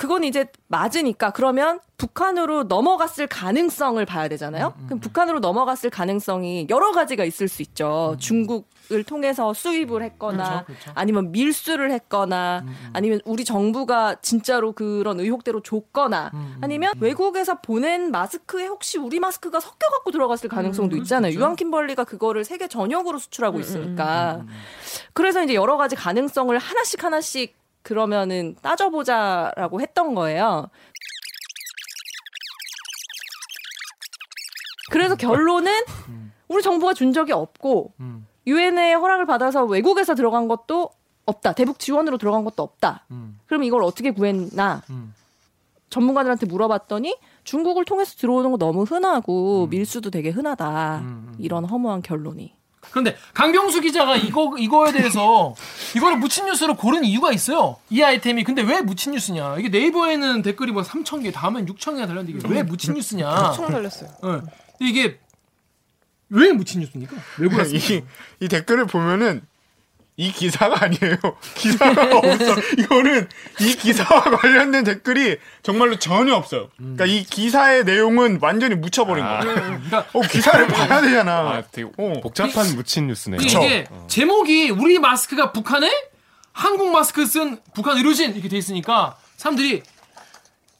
[0.00, 4.72] 그건 이제 맞으니까 그러면 북한으로 넘어갔을 가능성을 봐야 되잖아요.
[4.86, 8.16] 그럼 북한으로 넘어갔을 가능성이 여러 가지가 있을 수 있죠.
[8.18, 10.92] 중국을 통해서 수입을 했거나 그렇죠, 그렇죠.
[10.94, 16.32] 아니면 밀수를 했거나 아니면 우리 정부가 진짜로 그런 의혹대로 줬거나
[16.62, 21.34] 아니면 외국에서 보낸 마스크에 혹시 우리 마스크가 섞여 갖고 들어갔을 가능성도 있잖아요.
[21.34, 24.46] 유한 킴벌리가 그거를 세계 전역으로 수출하고 있으니까.
[25.12, 30.68] 그래서 이제 여러 가지 가능성을 하나씩 하나씩 그러면은 따져보자라고 했던 거예요.
[34.90, 35.72] 그래서 결론은
[36.48, 40.90] 우리 정부가 준 적이 없고 음, 유엔의 허락을 받아서 외국에서 들어간 것도
[41.26, 41.52] 없다.
[41.52, 43.04] 대북 지원으로 들어간 것도 없다.
[43.12, 44.82] 음, 그럼 이걸 어떻게 구했나?
[44.90, 45.14] 음.
[45.90, 49.70] 전문가들한테 물어봤더니 중국을 통해서 들어오는 거 너무 흔하고 음.
[49.70, 51.02] 밀수도 되게 흔하다.
[51.38, 52.54] 이런 허무한 결론이.
[52.90, 55.54] 그런데 강병수 기자가 이거 이거에 대해서
[55.96, 57.76] 이거를 묻힌 뉴스로 고른 이유가 있어요.
[57.88, 59.56] 이 아이템이 근데 왜 묻힌 뉴스냐?
[59.58, 63.52] 이게 네이버에는 댓글이 뭐 3천 개, 다음엔 6천 개가 달렸는데 이게 왜 묻힌 뉴스냐?
[63.52, 64.10] 총 달렸어요.
[64.22, 64.42] 어.
[64.80, 65.18] 이게
[66.30, 67.16] 왜 묻힌 뉴스입니까?
[67.38, 68.06] 왜 이, 그랬습니까?
[68.40, 69.42] 이 댓글을 보면은
[70.20, 71.16] 이 기사가 아니에요.
[71.56, 72.54] 기사가 없어.
[72.76, 73.26] 이거는
[73.58, 76.68] 이 기사와 관련된 댓글이 정말로 전혀 없어요.
[76.76, 79.40] 그러니까 이 기사의 내용은 완전히 묻혀버린 거예요.
[79.40, 81.32] 그러니까 어, 기사를 봐야 되잖아.
[81.32, 82.12] 아, 되게 어.
[82.22, 83.40] 복잡한 묻힌 뉴스네요.
[83.40, 85.90] 이게 제목이 우리 마스크가 북한에
[86.52, 89.82] 한국 마스크 쓴 북한 의료진 이렇게 돼 있으니까 사람들이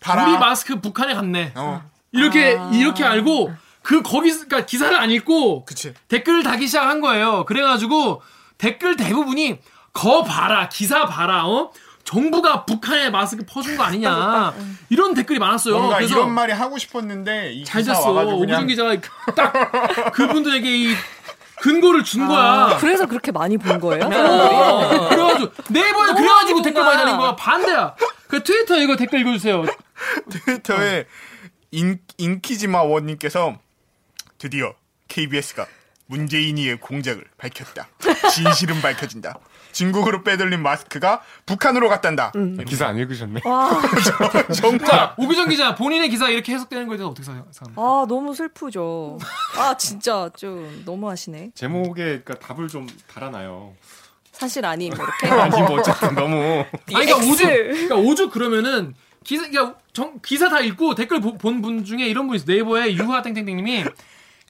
[0.01, 0.29] 봐라.
[0.29, 1.53] 우리 마스크 북한에 갔네.
[1.55, 5.95] 어, 이렇게 이렇게 알고 그 거기 그러니까 기사를 안 읽고 그치.
[6.09, 7.47] 댓글을 달기 시작한 거예요.
[7.47, 8.21] 그래가지고
[8.61, 9.59] 댓글 대부분이
[9.93, 11.73] 거 봐라 기사 봐라 어
[12.05, 14.55] 정부가 북한에 마스크 퍼준 거 아니냐
[14.91, 15.77] 이런 댓글이 많았어요.
[15.79, 18.09] 뭔가 그래서 이런 말이 하고 싶었는데 이잘 기사 됐어.
[18.11, 18.97] 와가지고 오구정 그냥 기자가
[19.35, 20.95] 딱 그분들에게 이
[21.61, 22.39] 근거를 준 거야.
[22.41, 24.05] 아, 그래서 그렇게 많이 본 거예요?
[24.07, 26.83] 어, 그래가지고 네이버에 그래가지고 댓글.
[26.83, 27.37] 많이 달린 거야.
[27.37, 27.95] 반대야.
[28.29, 29.65] 그 트위터 이거 댓글 읽어주세요.
[30.31, 31.07] 트위터에
[31.73, 33.59] 인, 인키지마 원님께서
[34.39, 34.73] 드디어
[35.09, 35.67] KBS가
[36.11, 37.89] 문재인이의 공작을 밝혔다.
[38.35, 39.39] 진실은 밝혀진다.
[39.73, 42.33] 중국으로 빼돌린 마스크가 북한으로 갔단다.
[42.67, 43.41] 기사 안 읽으셨네.
[44.87, 47.81] 자, 오기정 기자 본인의 기사 이렇게 해석되는 거에 대해서 어떻게 생각합니까?
[47.81, 49.19] 아 너무 슬프죠.
[49.57, 51.53] 아 진짜 좀 너무하시네.
[51.55, 53.73] 제목에 그러니까 답을 좀 달아놔요.
[54.33, 55.29] 사실 아님 뭐 이렇게.
[55.41, 60.61] 아니 뭐 어쨌든 너무 아니, 그러니까 오죽, 그러니까 오죽 그러면은 기사, 그러니까 정, 기사 다
[60.61, 62.45] 읽고 댓글 본 분 중에 이런 분 있어.
[62.49, 63.85] 네이버에 유하 땡땡땡님이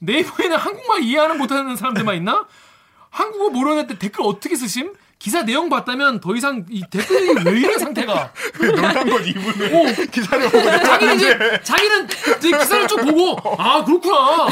[0.01, 2.45] 네이버에는 한국말 이해하는 못하는 사람들만 있나?
[3.09, 4.93] 한국어 모르는 때 댓글 어떻게 쓰심?
[5.19, 8.33] 기사 내용 봤다면 더 이상 이 댓글이 왜 이래 상태가?
[8.59, 14.17] 놀란 건 이분은 오, 기사를 보고 자기는 이제 자기는 이제 기사를 쭉 보고 아 그렇구나.
[14.45, 14.49] 어,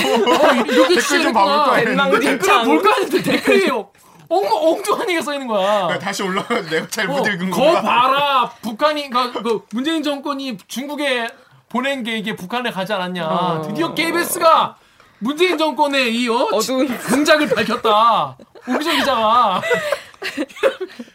[0.68, 1.82] 이렇게 댓글 좀 봐볼까
[2.20, 3.88] 댓글을 볼까 했는데 댓글이 엉
[4.30, 5.98] 엉뚱한 얘기가 써 있는 거야.
[5.98, 7.82] 다시 올라가서 내가 잘못 어, 읽은 거 건가?
[7.82, 11.30] 봐라 북한이 그, 그 문재인 정권이 중국에
[11.70, 13.62] 보낸 게 이게 북한에 가지 않았냐 어.
[13.68, 14.76] 드디어 KBS가
[15.20, 18.38] 문재인 정권의 이 어, 어두운 공작을 밝혔다.
[18.68, 19.62] 오기정 기자가.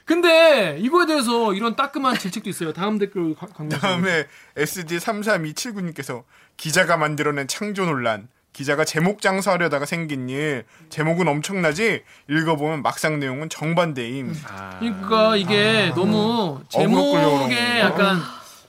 [0.04, 2.72] 근데 이거에 대해서 이런 따끔한 질책도 있어요.
[2.72, 3.34] 다음 댓글
[3.80, 6.22] 다음에 SD33279님께서
[6.56, 8.28] 기자가 만들어낸 창조 논란.
[8.52, 10.64] 기자가 제목 장사하려다가 생긴 일.
[10.88, 12.02] 제목은 엄청나지?
[12.30, 14.32] 읽어보면 막상 내용은 정반대임.
[14.78, 17.80] 그러니까 이게 너무 어그로 끌려오는 제목에?
[17.80, 18.20] 약간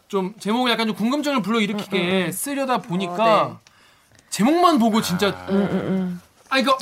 [0.07, 3.59] 좀 제목에 약간 좀 궁금증을 불러일으키게 쓰려다 보니까 어,
[4.35, 5.33] 제목만 보고 진짜
[6.49, 6.77] 아 이거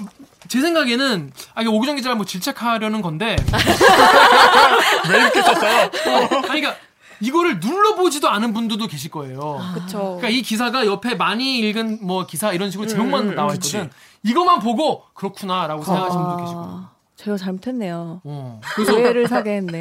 [0.48, 3.36] 제 생각에는 아 이거 오기정 기자를 뭐 질책하려는 건데
[5.08, 5.82] 왜 이렇게 썼어요?
[5.82, 6.76] 아니 그러니까
[7.20, 9.62] 이거를 눌러보지도 않은 분들도 계실 거예요.
[9.76, 10.18] 그쵸.
[10.18, 13.92] 그러니까 이 기사가 옆에 많이 읽은 뭐 기사 이런 식으로 제목만 나와 있거든.
[14.24, 16.93] 이거만 보고 그렇구나라고 생각하시는 분도 계시고.
[17.24, 18.22] 아, 제가 잘못했네요.
[18.24, 18.62] 어.
[18.92, 19.80] 오해를 사게 했네.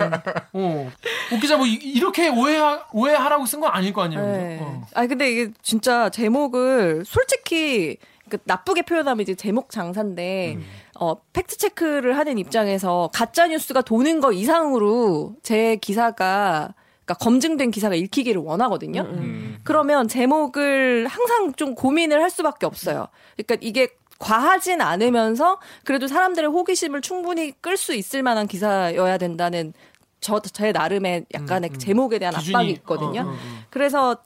[0.53, 0.91] 어.
[1.33, 4.23] 오 기자 뭐 이- 이렇게 오해하, 오해하라고 쓴 건 아닐 거 아니에요.
[4.25, 4.59] 네.
[4.61, 4.83] 어.
[4.95, 7.97] 아 근데 이게 진짜 제목을 솔직히
[8.29, 10.65] 그 나쁘게 표현하면 이제 제목 장사인데 음.
[11.01, 16.75] 어 팩트 체크를 하는 입장에서 가짜 뉴스가 도는 거 이상으로 제 기사가
[17.05, 19.01] 그러니까 검증된 기사가 읽히기를 원하거든요.
[19.03, 19.59] 음.
[19.65, 23.09] 그러면 제목을 항상 좀 고민을 할 수밖에 없어요.
[23.37, 23.89] 그러니까 이게
[24.23, 29.73] 과하진 않으면서 그래도 사람들의 호기심을 충분히 끌 수 있을 만한 기사여야 된다는
[30.21, 31.79] 저 제 나름의 약간의 음, 음.
[31.79, 33.23] 제목에 대한 기준이- 압박이 있거든요.
[33.23, 33.37] 어, 어, 어.
[33.71, 34.17] 그래서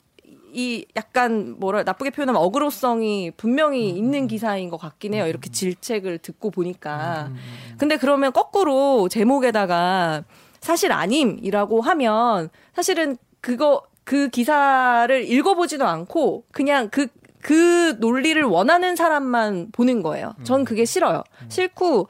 [0.53, 5.27] 이 약간 뭐라 나쁘게 표현하면 어그로성이 분명히 있는 기사인 것 같긴 해요.
[5.27, 7.31] 이렇게 질책을 듣고 보니까.
[7.79, 10.25] 근데 그러면 거꾸로 제목에다가
[10.61, 17.07] 사실 아님이라고 하면 사실은 그거 그 기사를 읽어보지도 않고 그냥 그
[17.47, 20.35] 그 논리를 원하는 사람만 보는 거예요.
[20.43, 21.23] 전 그게 싫어요.
[21.49, 22.09] 싫고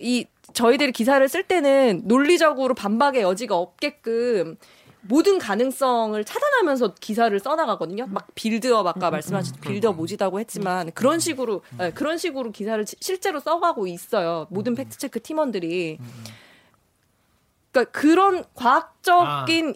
[0.00, 4.56] 이 저희들이 기사를 쓸 때는 논리적으로 반박의 여지가 없게끔
[5.02, 8.06] 모든 가능성을 차단하면서 기사를 써나가거든요.
[8.06, 13.38] 막 빌드업 아까 말씀하신 빌드업 모지다고 했지만 그런 식으로 네, 그런 식으로 기사를 시- 실제로
[13.40, 14.46] 써가고 있어요.
[14.48, 15.98] 모든 팩트 체크 팀원들이.
[17.72, 19.74] 그러니까 그런 과학적인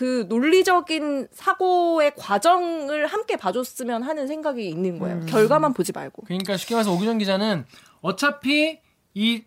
[0.00, 5.26] 그 논리적인 사고의 과정을 함께 봐줬으면 하는 생각이 있는 거예요.
[5.26, 6.22] 결과만 보지 말고.
[6.24, 7.66] 그러니까 쉽게 말해서 옥유정 기자는
[8.00, 8.78] 어차피
[9.12, 9.42] 이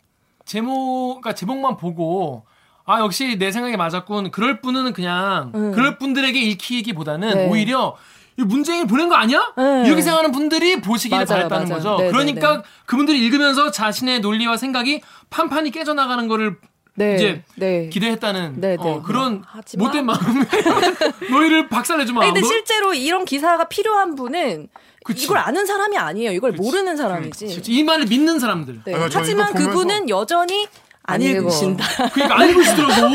[0.45, 2.45] 제목, 그러니까 제목만 보고
[2.85, 4.29] 아 역시 내 생각이 맞았군.
[4.29, 5.71] 그럴 분은 그냥 음.
[5.71, 7.49] 그럴 분들에게 읽히기보다는 네.
[7.49, 7.95] 오히려
[8.37, 9.55] 이 문재인이 보낸 거 아니야?
[9.57, 9.87] 네.
[9.87, 11.77] 이렇게 생각하는 분들이 보시기를 맞아요, 바랬다는 맞아요.
[11.81, 11.97] 거죠.
[11.97, 12.63] 네, 네, 그러니까 네.
[12.85, 16.57] 그분들이 읽으면서 자신의 논리와 생각이 판판이 깨져나가는 거를
[16.95, 17.15] 네.
[17.15, 17.89] 이제 네.
[17.89, 19.01] 기대했다는 네, 어, 네.
[19.03, 20.45] 그런 하지만- 못된 마음에
[21.31, 22.21] 너희를 박살내주마.
[22.21, 24.67] 아니, 근데 너- 실제로 이런 기사가 필요한 분은
[25.03, 25.25] 그치.
[25.25, 26.31] 이걸 아는 사람이 아니에요.
[26.31, 26.61] 이걸 그치.
[26.63, 27.47] 모르는 사람이지.
[27.55, 28.81] 그치, 이 말을 믿는 사람들.
[28.85, 28.93] 네.
[28.95, 30.67] 아, 저 하지만 보면서- 그분은 여전히
[31.05, 31.21] 안 안.
[31.21, 31.83] 읽으신다.
[32.13, 33.05] 그러니까 안 읽으시더라고.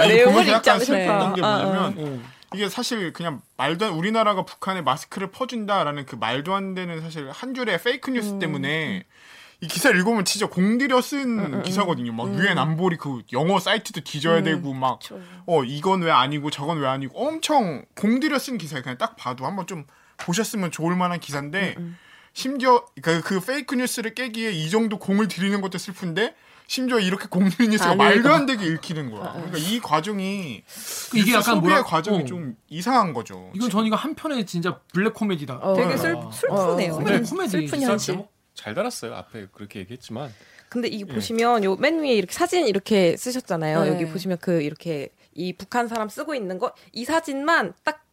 [0.00, 0.84] 아니, 내용을 읽지 약간 않으셨다.
[0.84, 2.22] 슬펐던 게 아, 뭐냐면
[2.54, 7.54] 이게 사실 그냥 말도 안 우리나라가 북한에 마스크를 퍼준다라는 그 말도 안 되는 사실 한
[7.54, 8.38] 줄의 페이크 뉴스 음.
[8.38, 9.02] 때문에
[9.66, 12.12] 이 기사를 읽으면 진짜 공들여 쓴 기사거든요.
[12.12, 12.38] 막 음.
[12.38, 15.00] 유엔 안보리 그 영어 사이트도 뒤져야 되고 막
[15.46, 18.82] 어 이건 왜 아니고 저건 왜 아니고 엄청 공들여 쓴 기사예요.
[18.82, 19.84] 그냥 딱 봐도 한번 좀
[20.18, 21.96] 보셨으면 좋을 만한 기사인데 음,
[22.32, 26.34] 심지어 그, 그 fake news를 깨기에 이 정도 공을 들이는 것도 슬픈데
[26.68, 28.32] 심지어 이렇게 공들인 뉴스가 안 말도.
[28.32, 29.32] 안 되게 읽히는 거야.
[29.34, 30.64] 그러니까 이 과정이
[31.10, 32.24] 그 이게 약간 소비의 뭐라 과정이 어.
[32.24, 33.50] 좀 이상한 거죠.
[33.54, 35.54] 이건 전 이거 한편의 진짜 블랙 코미디다.
[35.62, 35.74] 어.
[35.76, 35.96] 되게 네.
[35.96, 36.94] 슬, 슬프네요.
[36.94, 37.48] 어, 코미디, 코미디.
[37.68, 38.24] 슬픈 현실.
[38.56, 39.14] 잘 달았어요.
[39.14, 40.32] 앞에 그렇게 얘기했지만
[40.68, 43.84] 근데 이 보시면 요 맨 위에 이렇게 사진 이렇게 쓰셨잖아요.
[43.84, 43.88] 네.
[43.90, 48.04] 여기 보시면 그 이렇게 이 북한 사람 쓰고 있는 거 이 사진만 딱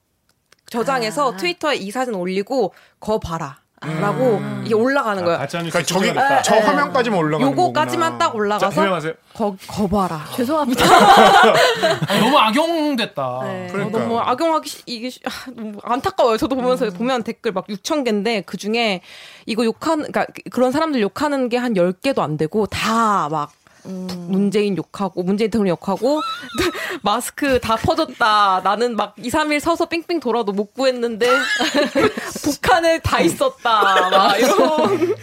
[0.67, 1.37] 저장해서 아.
[1.37, 3.62] 트위터에 이 사진 올리고 거 봐라.
[3.99, 5.47] 라고 이게 올라가는 아, 거예요.
[5.47, 6.41] 그러니까 저기 찍어야겠다.
[6.41, 9.13] 저 화면까지만 올라가는 요거까지만 딱 자, 올라가서 해명하세요.
[9.33, 10.25] 거, 거 봐라.
[10.35, 10.85] 죄송합니다.
[12.21, 13.39] 너무 악용됐다.
[13.43, 13.67] 네.
[13.71, 13.99] 그러니까.
[13.99, 16.37] 너무 악용하기 시- 이게 시- 아, 너무 안타까워요.
[16.37, 19.01] 저도 보면서 보면 댓글 막 6천 개인데 그 중에
[19.45, 23.51] 이거 욕하는 그러니까 그런 사람들 욕하는 게 한 10개도 안 되고 다막
[23.85, 26.21] 문재인 욕하고 문재인 대통령 욕하고
[27.03, 28.61] 마스크 다 퍼졌다.
[28.63, 31.27] 나는 막 2, 3일 서서 삥삥 돌아도 못 구했는데
[32.43, 34.09] 북한에 다 있었다.
[34.09, 35.15] 막 이런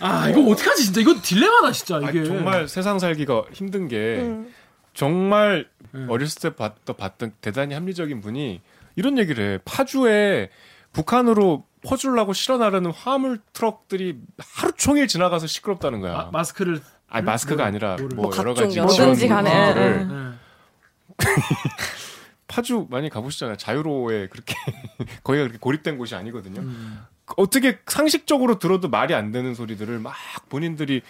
[0.00, 4.52] 아 이거 어떡하지 진짜 이거 딜레마다 진짜 아, 이게 정말 세상 살기가 힘든 게 음.
[4.94, 6.06] 정말 음.
[6.10, 8.60] 어렸을 때 봤던, 봤던 대단히 합리적인 분이
[8.96, 9.58] 이런 얘기를 해.
[9.64, 10.50] 파주에
[10.92, 16.12] 북한으로 퍼주려고 실어 나르는 화물 트럭들이 하루 종일 지나가서 시끄럽다는 거야.
[16.12, 16.80] 마, 마스크를
[17.12, 18.16] 아니 마스크가 뭐, 아니라 뭐를.
[18.16, 19.74] 뭐 여러 가지 뭐든지 간에.
[19.74, 20.32] 네.
[22.48, 23.56] 파주 많이 가보시잖아요.
[23.56, 24.54] 자유로에 그렇게
[25.24, 26.60] 거기가 그렇게 고립된 곳이 아니거든요.
[26.60, 27.04] 음.
[27.36, 30.14] 어떻게 상식적으로 들어도 말이 안 되는 소리들을 막
[30.48, 31.02] 본인들이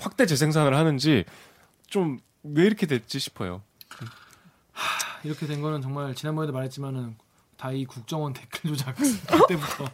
[0.00, 1.24] 확대 재생산을 하는지
[1.88, 3.62] 좀 왜 이렇게 됐지 싶어요.
[5.24, 7.16] 이렇게 된 거는 정말 지난번에도 말했지만은
[7.56, 9.88] 다이 국정원 댓글 조작 그때부터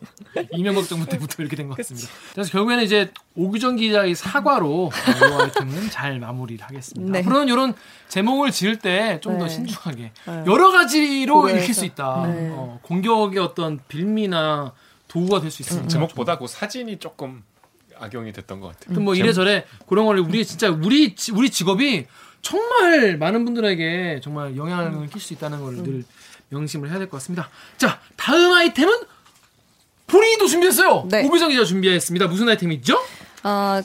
[0.53, 2.09] 이명박 정부 때부터 이렇게 된 것 같습니다.
[2.33, 7.13] 그래서 결국에는 이제 오규정 기자의 사과로 이 아이템은 잘 마무리를 하겠습니다.
[7.13, 7.19] 네.
[7.21, 7.75] 앞으로는 이런
[8.09, 9.51] 제목을 지을 때 좀더 네.
[9.51, 10.45] 신중하게 네.
[10.47, 11.61] 여러 가지로 고려해서.
[11.63, 12.27] 읽힐 수 있다.
[12.27, 12.51] 네.
[12.53, 14.73] 어, 공격의 어떤 빌미나
[15.09, 15.89] 도구가 될 수 있습니다.
[15.89, 17.43] 제목보다 그 사진이 조금
[17.99, 18.85] 악용이 됐던 것 같아요.
[18.89, 22.07] 하여튼 뭐 이래저래 그런 걸 우리 진짜 우리 지- 우리 직업이
[22.43, 26.05] 정말 많은 분들에게 정말 영향을 끼칠 수 있다는 걸늘
[26.51, 27.49] 명심을 해야 될 것 같습니다.
[27.79, 28.93] 자 다음 아이템은
[30.07, 31.07] 본인도 준비했어요.
[31.11, 31.27] 네.
[31.27, 32.27] 오비정 기자 준비했습니다.
[32.27, 32.99] 무슨 아이템이죠?
[33.45, 33.83] 아,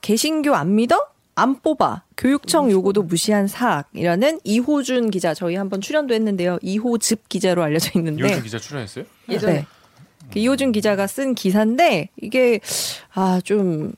[0.00, 1.06] 개신교 안 믿어?
[1.36, 2.02] 안 뽑아.
[2.16, 6.58] 교육청 요구도 무시한 사학이라는 이호준 기자 저희 한번 출연도 했는데요.
[6.62, 9.04] 이호즙 기자로 알려져 있는데 이호준 기자 출연했어요?
[9.26, 9.66] 네.
[10.32, 12.60] 그 이호준 기자가 쓴 기사인데 이게
[13.14, 13.92] 아 좀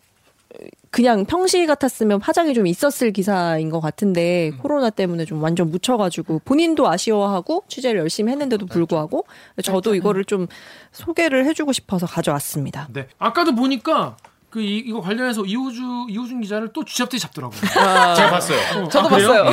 [0.90, 6.88] 그냥 평시 같았으면 파장이 좀 있었을 기사인 것 같은데 코로나 때문에 좀 완전 묻혀가지고 본인도
[6.88, 9.26] 아쉬워하고 취재를 열심히 했는데도 불구하고
[9.62, 10.46] 저도 이거를 좀
[10.92, 12.88] 소개를 해주고 싶어서 가져왔습니다.
[12.92, 13.08] 네.
[13.18, 14.16] 아까도 보니까
[14.50, 17.60] 그 이, 이거 관련해서 이호주 이호준 기자를 또 쥐잡듯이 잡더라고요.
[17.60, 18.58] 제가 봤어요.
[18.84, 19.10] 어, 저도 아?
[19.10, 19.44] 봤어요.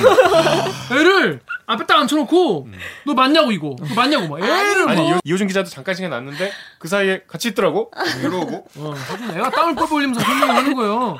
[0.91, 2.67] 애를 앞에 딱 앉혀놓고
[3.05, 6.51] 너 맞냐고 이거 너 맞냐고 막 애를 아니 막 이호- 이호준 기자도 잠깐 시간 났는데
[6.79, 7.91] 그 사이에 같이 있더라고.
[8.21, 8.93] 이러고 어,
[9.35, 11.17] 애가 땀을 뻘뻘 흘리면서 설명을 하는 거예요.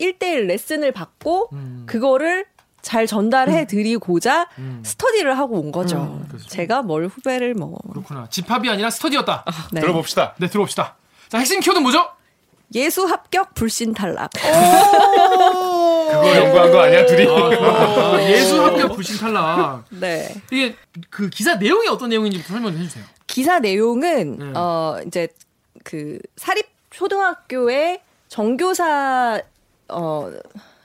[0.00, 1.84] 1대1 레슨을 받고 음.
[1.86, 2.46] 그거를
[2.80, 4.80] 잘 전달해 드리고자 음.
[4.84, 6.24] 스터디를 하고 온 거죠.
[6.32, 6.38] 음.
[6.48, 7.76] 제가 뭘 후배를 뭐.
[7.90, 8.28] 그렇구나.
[8.30, 9.44] 집합이 아니라 스터디였다.
[9.72, 9.80] 네.
[9.80, 10.34] 들어봅시다.
[10.38, 10.94] 네, 들어봅시다.
[11.28, 12.08] 자, 핵심 키워드 뭐죠?
[12.74, 14.30] 예수 합격 불신 탈락.
[14.32, 17.26] 그거 연구한 거 아니야 둘이?
[17.28, 19.84] 아, 예수 합격 불신 탈락.
[19.90, 20.34] 네.
[20.52, 20.74] 이게
[21.10, 23.04] 그 기사 내용이 어떤 내용인지 설명 좀 해주세요.
[23.26, 24.52] 기사 내용은 네.
[24.58, 25.28] 어 이제
[25.84, 29.40] 그 사립 초등학교에 정교사
[29.88, 30.30] 어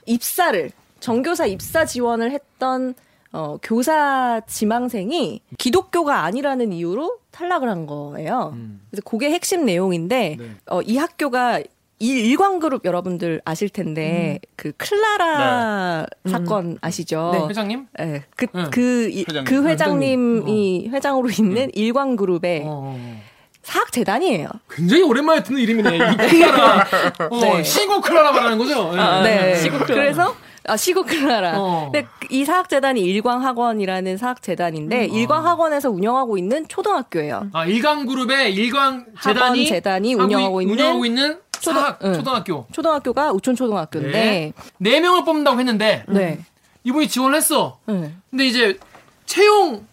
[0.06, 0.70] 입사를
[1.00, 2.94] 정교사 입사 지원을 했던
[3.32, 8.54] 어 교사 지망생이 기독교가 아니라는 이유로 탈락을 한 거예요.
[8.90, 10.50] 그래서 그게 핵심 내용인데 네.
[10.70, 11.60] 어 이 학교가
[12.04, 17.30] 이 일광그룹 여러분들 아실 텐데 그 클라라 사건 아시죠?
[17.32, 17.86] 네, 회장님?
[17.98, 18.64] 네, 그, 네.
[18.70, 19.44] 그, 회장님.
[19.44, 23.20] 그 회장님이 회장으로 있는 일광그룹의 어, 어, 어.
[23.62, 24.48] 사학 재단이에요.
[24.70, 25.96] 굉장히 오랜만에 듣는 이름이네.
[25.96, 26.86] 이 클라라.
[27.30, 27.62] 어, 네.
[27.62, 28.92] 시고 클라라 말하는 거죠?
[29.22, 29.54] 네.
[29.62, 29.68] 네.
[29.86, 30.36] 그래서,
[30.66, 31.54] 아, 시고 클라라.
[31.58, 31.90] 어.
[31.90, 37.48] 근데 이 사학재단이 일광학원이라는 사학재단인데, 일광학원에서 운영하고 있는 초등학교예요.
[37.54, 42.14] 아, 일광그룹의 일광 재단이 운영하고 있- 있는 운영하고 있는 초등- 사학 응.
[42.14, 42.66] 초등학교.
[42.72, 44.52] 초등학교가 우촌초등학교인데, 네.
[44.78, 46.44] 네 명을 뽑는다고 했는데 네.
[46.84, 47.78] 이분이 지원을 했어.
[47.86, 48.14] 네.
[48.30, 48.78] 근데 이제
[49.26, 49.86] 채용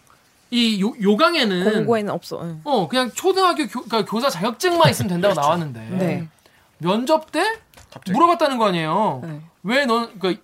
[0.50, 2.42] 이 요, 요강에는 공고에는 없어.
[2.42, 2.60] 응.
[2.64, 6.28] 어 그냥 초등학교 교, 그러니까 교사 자격증만 있으면 된다고 나왔는데 네.
[6.78, 7.42] 면접 때
[8.10, 9.20] 물어봤다는 거 아니에요.
[9.24, 9.40] 네.
[9.62, 10.36] 왜넌 그,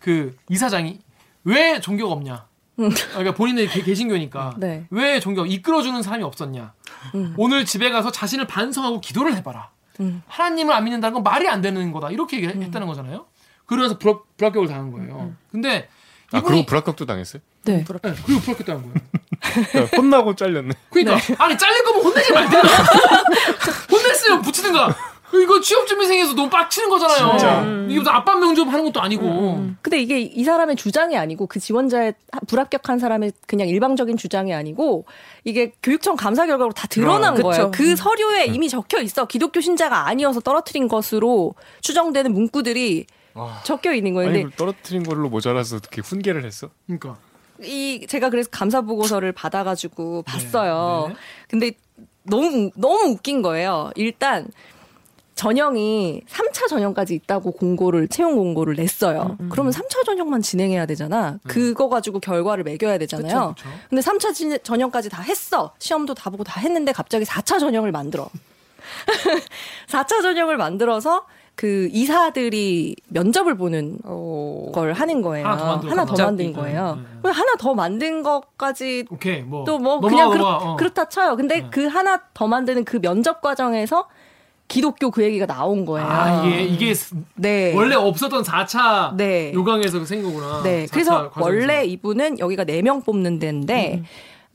[0.00, 0.98] 그 이사장이
[1.44, 2.46] 왜 종교가 없냐?
[2.76, 4.86] 그러니까 본인의 개- 개신교니까 네.
[4.90, 6.72] 왜 종교 이끌어주는 사람이 없었냐?
[7.36, 9.70] 오늘 집에 가서 자신을 반성하고 기도를 해봐라.
[10.00, 10.22] 음.
[10.26, 12.10] 하나님을 안 믿는다는 건 말이 안 되는 거다.
[12.10, 13.26] 이렇게 얘기를 했다는 거잖아요.
[13.66, 15.32] 그러면서 불합, 불합격을 당한 거예요.
[15.50, 15.88] 근데
[16.32, 17.40] 아 이분이 그리고 불합격도 당했어요?
[17.64, 17.78] 네.
[17.78, 18.94] 네, 그리고 불합격 당한 거예요.
[19.70, 20.70] 그러니까 혼나고 잘렸네.
[20.90, 22.68] 그러니까 아니 잘릴 거면 혼내지 말든가
[23.90, 24.96] 혼냈으면 붙이든가
[25.42, 27.60] 이거 취업준비생에서 너무 빡치는 거잖아요 진짜.
[27.88, 32.14] 이거 무슨 아빠 명접 하는 것도 아니고 근데 이게 이 사람의 주장이 아니고 그 지원자의
[32.32, 35.04] 하- 불합격한 사람의 그냥 일방적인 주장이 아니고
[35.44, 37.48] 이게 교육청 감사 결과로 다 드러난 그쵸.
[37.48, 37.70] 거예요.
[37.72, 39.26] 그 서류에 이미 적혀 있어.
[39.26, 43.06] 기독교 신자가 아니어서 떨어뜨린 것으로 추정되는 문구들이
[43.64, 44.30] 적혀 있는 거예요.
[44.30, 46.70] 아니 떨어뜨린 걸로 모자라서 어떻게 훈계를 했어?
[46.86, 47.16] 그러니까
[47.62, 51.06] 이 제가 그래서 감사 보고서를 받아가지고 봤어요.
[51.08, 51.14] 네.
[51.48, 51.70] 근데
[52.24, 53.90] 너무 너무 웃긴 거예요.
[53.96, 54.48] 일단
[55.48, 59.36] 전형이 3차 전형까지 있다고 공고를 채용 공고를 냈어요.
[59.50, 61.38] 그러면 3차 전형만 진행해야 되잖아.
[61.46, 63.52] 그거 가지고 결과를 매겨야 되잖아요.
[63.54, 63.68] 그쵸, 그쵸.
[63.90, 65.74] 근데 3차 진- 전형까지 다 했어.
[65.78, 68.30] 시험도 다 보고 다 했는데 갑자기 4차 전형을 만들어.
[69.88, 71.26] 4차 전형을 만들어서
[71.56, 73.98] 그 이사들이 면접을 보는
[74.72, 75.46] 걸 하는 거예요.
[75.46, 75.90] 하나 더 만들어.
[75.92, 76.24] 하나 더.
[76.24, 76.94] 만든 거예요.
[76.96, 77.18] 네, 네, 네.
[77.22, 80.76] 왜 하나 더 만든 것까지 오케이 뭐또뭐 그냥 그렇, 넘어가, 어.
[80.76, 81.36] 그렇다 쳐요.
[81.36, 81.68] 근데 네.
[81.70, 84.08] 그 하나 더 만드는 그 면접 과정에서
[84.68, 86.08] 기독교 그 얘기가 나온 거예요.
[86.08, 86.94] 아 이게 이게
[87.34, 87.74] 네.
[87.74, 89.52] 원래 없었던 4차 네.
[89.52, 90.86] 요강에서 그 생긴 거구나 네.
[90.86, 91.40] 4차 그래서 과정에서.
[91.40, 94.02] 원래 이분은 여기가 4명 뽑는 데인데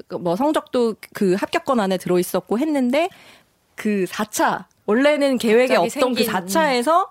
[0.08, 3.10] 그뭐 성적도 그 합격권 안에 들어 있었고 했는데
[3.76, 7.10] 그 4차 원래는 계획에 없던 그 생긴, 4차에서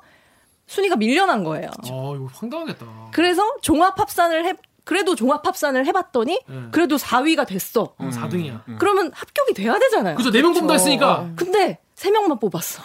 [0.67, 1.71] 순위가 밀려난 거예요.
[1.91, 6.57] 어 이거 황당하겠다 그래서 종합 합산을 해 그래도 종합 합산을 해 봤더니 네.
[6.73, 7.95] 그래도 4위가 됐어.
[7.97, 10.17] 어, 4등이야 그러면 합격이 돼야 되잖아요.
[10.17, 12.83] 그죠 4명 뽑다 했으니까 근데 3명만 뽑았어.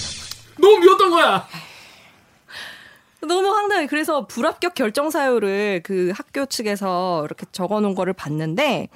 [0.60, 1.46] 너무 미웠던 거야
[3.20, 3.86] 너무 황당해.
[3.86, 8.88] 그래서 불합격 결정 사유를 그 학교 측에서 이렇게 적어 놓은 거를 봤는데,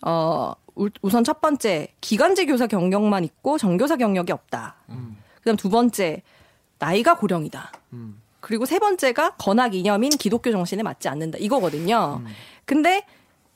[0.00, 4.76] 어, 우- 우선 첫 번째, 기간제 교사 경력만 있고 정교사 경력이 없다.
[4.86, 6.22] 그 다음 두 번째,
[6.78, 7.72] 나이가 고령이다.
[8.40, 11.36] 그리고 세 번째가 건학 이념인 기독교 정신에 맞지 않는다.
[11.38, 12.22] 이거거든요.
[12.64, 13.04] 근데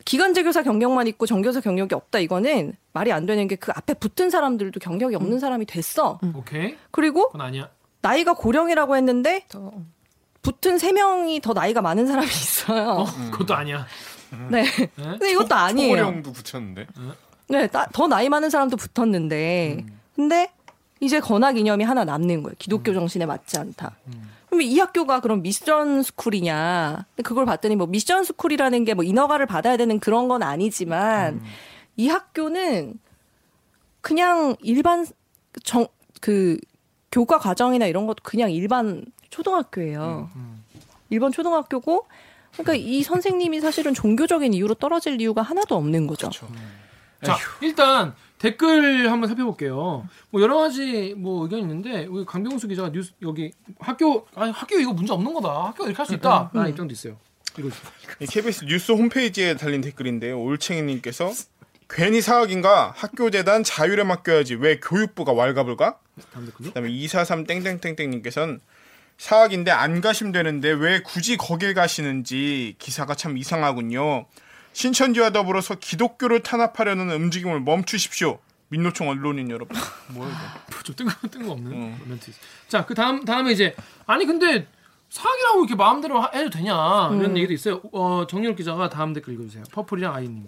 [0.07, 2.21] 기간제 교사 경력만 있고 정교사 경력이 없다.
[2.21, 6.19] 이거는 말이 안 되는 게 그 앞에 붙은 사람들도 경력이 없는 사람이 됐어.
[6.35, 7.69] 오케이 그리고 그건 아니야
[8.01, 9.45] 나이가 고령이라고 했는데
[10.43, 12.89] 붙은 세 명이 더 나이가 많은 사람이 있어요.
[12.91, 13.87] 어 그것도 아니야
[14.51, 14.65] 네.
[14.95, 15.97] 근데 이것도 아니에요.
[15.97, 16.87] 초고령도 붙였는데.
[17.49, 19.85] 네, 나- 더 나이 많은 사람도 붙었는데,
[20.17, 20.51] 근데
[21.01, 22.55] 이제 건학 이념이 하나 남는 거예요.
[22.59, 23.97] 기독교 정신에 맞지 않다.
[24.49, 27.07] 그럼 이 학교가 그럼 미션 스쿨이냐?
[27.25, 31.43] 그걸 봤더니 뭐 미션 스쿨이라는 게 뭐 인허가를 받아야 되는 그런 건 아니지만
[31.97, 32.99] 이 학교는
[34.01, 35.07] 그냥 일반
[35.65, 35.87] 정
[36.21, 36.57] 그
[37.13, 40.31] 교과 과정이나 이런 것도 그냥 일반 초등학교예요.
[41.11, 42.07] 일반 초등학교고
[42.55, 46.31] 그러니까 이 선생님이 사실은 종교적인 이유로 떨어질 이유가 하나도 없는 거죠.
[47.23, 50.07] 자, 일단 댓글 한번 살펴볼게요.
[50.31, 54.93] 뭐 여러 가지 뭐 의견이 있는데 우리 강병수 기자가 뉴스 여기 학교 아니 학교 이거
[54.93, 55.49] 문제 없는 거다.
[55.69, 56.51] 학교 이렇게 할 수 있다.
[56.53, 57.17] 라는 입장도 있어요.
[57.59, 57.71] 이거
[58.21, 60.39] 이 KBS 뉴스 홈페이지에 달린 댓글인데요.
[60.43, 61.33] 올챙이님께서
[61.89, 65.99] 괜히 사학인가 학교 재단 자율에 맡겨야지 왜 교육부가 왈갑을 가?
[66.33, 66.69] 다음 댓글로.
[66.69, 68.61] 그다음에 243 땡땡땡땡님께서는
[69.19, 74.27] 사학인데 안 가시면 되는데 왜 굳이 거길 가시는지 기사가 참 이상하군요.
[74.77, 78.39] 신천지와 더불어서 기독교를 탄압하려는 움직임을 멈추십시오.
[78.69, 79.75] 민노총 언론인 여러분.
[80.09, 80.29] 뭐야
[80.69, 80.83] 이거?
[80.85, 82.01] 좀 뜬금 뜬금없는 음.
[82.05, 82.31] 멘트.
[82.69, 83.75] 자, 그 다음 다음에 이제
[84.05, 84.67] 아니 근데
[85.09, 86.75] 사학이라고 이렇게 마음대로 하- 해도 되냐
[87.15, 87.81] 이런 얘기도 있어요.
[87.93, 89.65] 어, 정윤 기자가 다음 댓글 읽어주세요.
[89.73, 90.47] 퍼플이랑 아이님.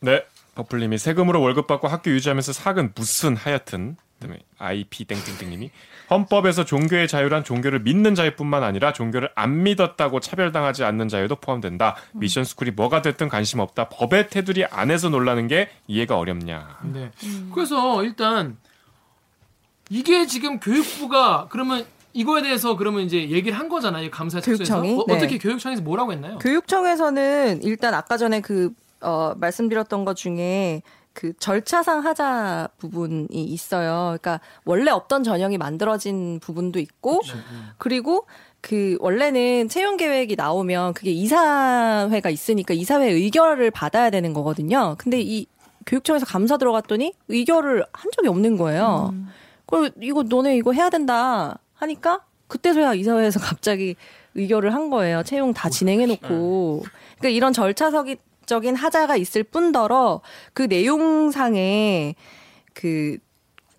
[0.00, 0.24] 네.
[0.56, 5.70] 버플님이 세금으로 월급 받고 학교 유지하면서 사학은 무슨 하여튼 그다음에 IP 땡땡땡님이
[6.10, 11.96] 헌법에서 종교의 자유란 종교를 믿는 자유뿐만 아니라 종교를 안 믿었다고 차별당하지 않는 자유도 포함된다.
[12.12, 13.88] 미션 스쿨이 뭐가 됐든 관심 없다.
[13.88, 16.78] 법의 테두리 안에서 놀라는 게 이해가 어렵냐.
[16.92, 17.10] 네.
[17.54, 18.58] 그래서 일단
[19.88, 24.10] 이게 지금 교육부가 그러면 이거에 대해서 그러면 이제 얘기를 한 거잖아요.
[24.10, 24.94] 감사 교육청이?
[24.94, 25.14] 어, 네.
[25.14, 26.38] 어떻게 교육청에서 뭐라고 했나요?
[26.38, 34.16] 교육청에서는 일단 아까 전에 그 어, 말씀드렸던 것 중에 그 절차상 하자 부분이 있어요.
[34.20, 37.20] 그러니까 원래 없던 전형이 만들어진 부분도 있고
[37.78, 38.26] 그리고
[38.60, 44.94] 그 원래는 채용 계획이 나오면 그게 이사회가 있으니까 이사회 의결을 받아야 되는 거거든요.
[44.98, 45.46] 근데 이
[45.86, 49.14] 교육청에서 감사 들어갔더니 의결을 한 적이 없는 거예요.
[49.66, 53.96] 그리고 이거 너네 이거 해야 된다 하니까 그때서야 이사회에서 갑자기
[54.34, 55.22] 의결을 한 거예요.
[55.22, 56.84] 채용 다 진행해 놓고.
[57.18, 58.16] 그러니까 이런 절차적인
[58.74, 60.20] 하자가 있을 뿐더러
[60.52, 62.14] 그 내용상에
[62.74, 63.18] 그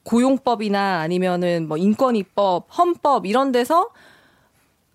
[0.03, 3.89] 고용법이나 아니면은 뭐 인권입법, 헌법 이런 데서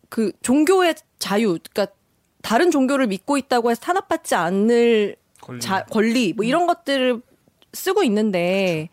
[0.09, 1.95] 그 종교의 자유, 그러니까
[2.43, 5.61] 다른 종교를 믿고 있다고 해서 탄압받지 않을 권리.
[5.61, 7.21] 자, 권리 뭐 이런 것들을
[7.73, 8.89] 쓰고 있는데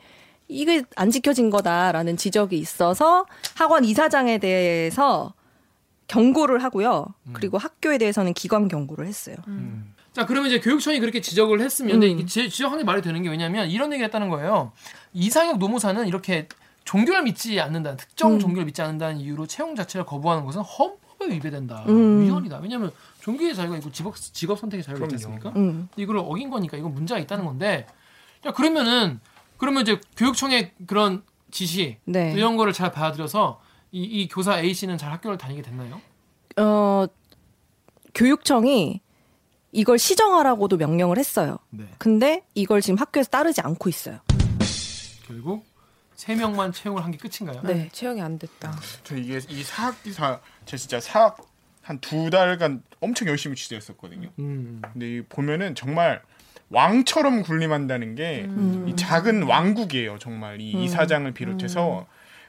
[0.47, 3.25] 이게 안 지켜진 거다라는 지적이 있어서
[3.55, 5.33] 학원 이사장에 대해서
[6.07, 7.07] 경고를 하고요.
[7.33, 9.35] 그리고 학교에 대해서는 기관 경고를 했어요.
[10.13, 12.11] 자, 그러면 이제 교육청이 그렇게 지적을 했으면, 근데 음.
[12.11, 14.71] 이게 지- 지적하는 게 말이 되는 게 왜냐면 이런 얘기를 했다는 거예요.
[15.13, 16.47] 이상혁 노무사는 이렇게
[16.85, 18.39] 종교를 믿지 않는다는, 특정 음.
[18.39, 21.85] 종교를 믿지 않는다는 이유로 채용 자체를 거부하는 것은 헌법에 위배된다.
[21.87, 22.21] 음.
[22.23, 22.59] 위헌이다.
[22.59, 22.91] 왜냐면
[23.21, 25.35] 종교의 자유가 있고 직업, 직업 선택의 자유가 있지 그럼요.
[25.35, 25.59] 않습니까?
[25.59, 25.89] 음.
[25.95, 27.87] 이걸 어긴 거니까 이건 문제가 있다는 건데,
[28.43, 29.19] 자, 그러면은,
[29.57, 32.33] 그러면 이제 교육청의 그런 지시, 네.
[32.35, 33.61] 이런 거를 잘 받아들여서
[33.91, 36.01] 이, 이 교사 A씨는 잘 학교를 다니게 됐나요?
[36.57, 37.05] 어
[38.13, 39.01] 교육청이
[39.73, 41.57] 이걸 시정하라고도 명령을 했어요.
[41.71, 41.85] 네.
[41.97, 44.19] 근데 이걸 지금 학교에서 따르지 않고 있어요.
[45.27, 45.65] 결국
[46.15, 47.61] 세 명만 채용을 한 게 끝인가요?
[47.63, 47.89] 네.
[47.91, 48.71] 채용이 안 됐다.
[49.03, 51.37] 저 이게 이 사학 기 사 제가 진짜 사학
[51.81, 54.29] 한 두 달간 엄청 열심히 취재했었거든요.
[54.39, 54.81] 음.
[54.93, 56.21] 근데 이 보면은 정말
[56.69, 60.17] 왕처럼 군림한다는 게이 작은 왕국이에요.
[60.19, 62.05] 정말 이 이사장을 비롯해서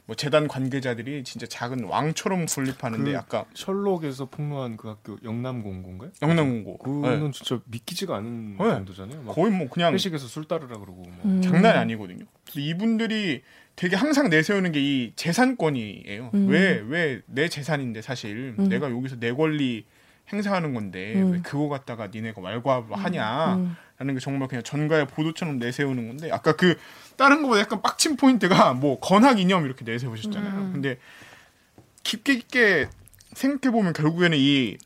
[0.07, 6.11] 뭐 재단 관계자들이 진짜 작은 왕처럼 군립하는데 그 아까 셜록에서 폭로한 그 학교 영남공고인가요?
[6.21, 7.31] 영남공고 그거는 네.
[7.33, 8.65] 진짜 믿기지가 않은 네.
[8.65, 9.23] 정도잖아요.
[9.23, 11.13] 막 거의 뭐 그냥 회식에서 술 따르라 그러고 뭐.
[11.25, 11.41] 음.
[11.41, 12.27] 장난이 아니거든요.
[12.55, 13.43] 이분들이
[13.77, 16.31] 되게 항상 내세우는 게 이 재산권이에요.
[16.35, 16.49] 음.
[16.49, 18.69] 왜왜 내 재산인데 사실 음.
[18.69, 19.87] 내가 여기서 내 권리
[20.33, 21.33] 행사하는 건데 음.
[21.33, 23.77] 왜 그거 갖다가 니네가 왈가하냐 음.
[23.99, 26.77] 라는 게 정말 그냥 전가의 보도처럼 내세우는 건데 아까 그
[27.17, 30.53] 다른 거보다 약간 빡친 포인트가 뭐 건학 이념 이렇게 내세우셨잖아요.
[30.55, 30.71] 음.
[30.73, 30.99] 근데
[32.03, 32.89] 깊게 깊게
[33.35, 34.77] 생각해 보면 결국에는 이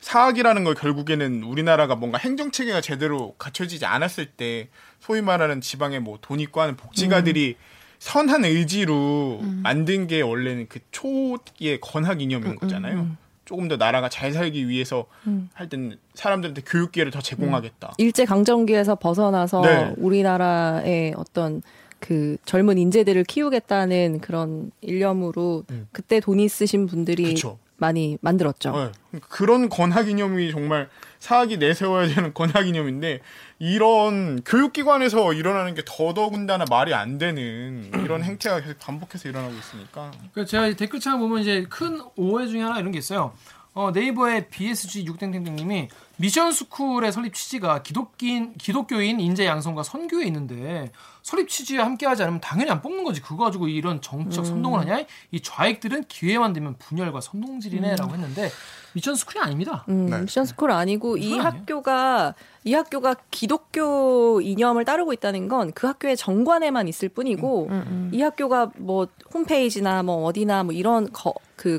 [0.00, 4.68] 사학이라는 걸 결국에는 우리나라가 뭔가 행정 체계가 제대로 갖춰지지 않았을 때
[5.00, 7.56] 소위 말하는 지방의 뭐 돈 있고 하는 복지가들이
[8.00, 13.16] 선한 의지로 만든 게 원래는 그 초기의 건학 이념인 거잖아요.
[13.44, 15.50] 조금 더 나라가 잘 살기 위해서 음.
[15.54, 17.94] 할 때는 사람들한테 교육 기회를 더 제공하겠다.
[17.98, 19.94] 일제 강점기에서 벗어나서 네.
[19.96, 21.62] 우리나라의 어떤
[21.98, 27.58] 그 젊은 인재들을 키우겠다는 그런 일념으로 그때 돈 있으신 분들이 그쵸.
[27.76, 28.92] 많이 만들었죠.
[29.12, 29.20] 네.
[29.28, 30.88] 그런 건학 이념이 정말
[31.18, 33.20] 사학이 내세워야 되는 건학 이념인데
[33.62, 40.44] 이런 교육기관에서 일어나는 게 더더군다나 말이 안 되는 이런 행태가 계속 반복해서 일어나고 있으니까 그
[40.44, 43.32] 제가 이 댓글창 보면 이제 큰 오해 중에 하나 이런 게 있어요.
[43.72, 50.90] 어, 네이버의 BSG 6땡땡땡님이 미션 스쿨의 설립 취지가 기독인 기독교인 인재 양성과 선교에 있는데
[51.22, 53.22] 설립 취지에 함께하지 않으면 당연히 안 뽑는 거지.
[53.22, 55.04] 그거 가지고 이런 정치적 선동을 하냐?
[55.30, 58.50] 이 좌익들은 기회만 되면 분열과 선동질이네라고 했는데
[58.94, 59.84] 미션 스쿨이 아닙니다.
[59.88, 60.20] 음, 네.
[60.20, 61.60] 미션 스쿨 아니고 이 그건 아니에요.
[61.60, 62.34] 학교가
[62.64, 67.70] 이 학교가 기독교 이념을 따르고 있다는 건 그 학교의 정관에만 있을 뿐이고
[68.12, 71.78] 이 학교가 뭐 홈페이지나 뭐 어디나 뭐 이런 거, 그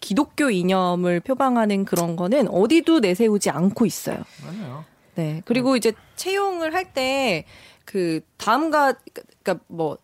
[0.00, 4.18] 기독교 이념을 표방하는 그런 거는 어디도 내세우지 않고 있어요.
[4.44, 4.84] 맞아요.
[5.14, 5.42] 네.
[5.44, 7.44] 그리고 이제 채용을 할 때
[7.84, 8.94] 그 다음과
[9.42, 9.98] 그러니까 뭐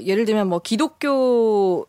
[0.00, 0.58] 예를 들면 뭐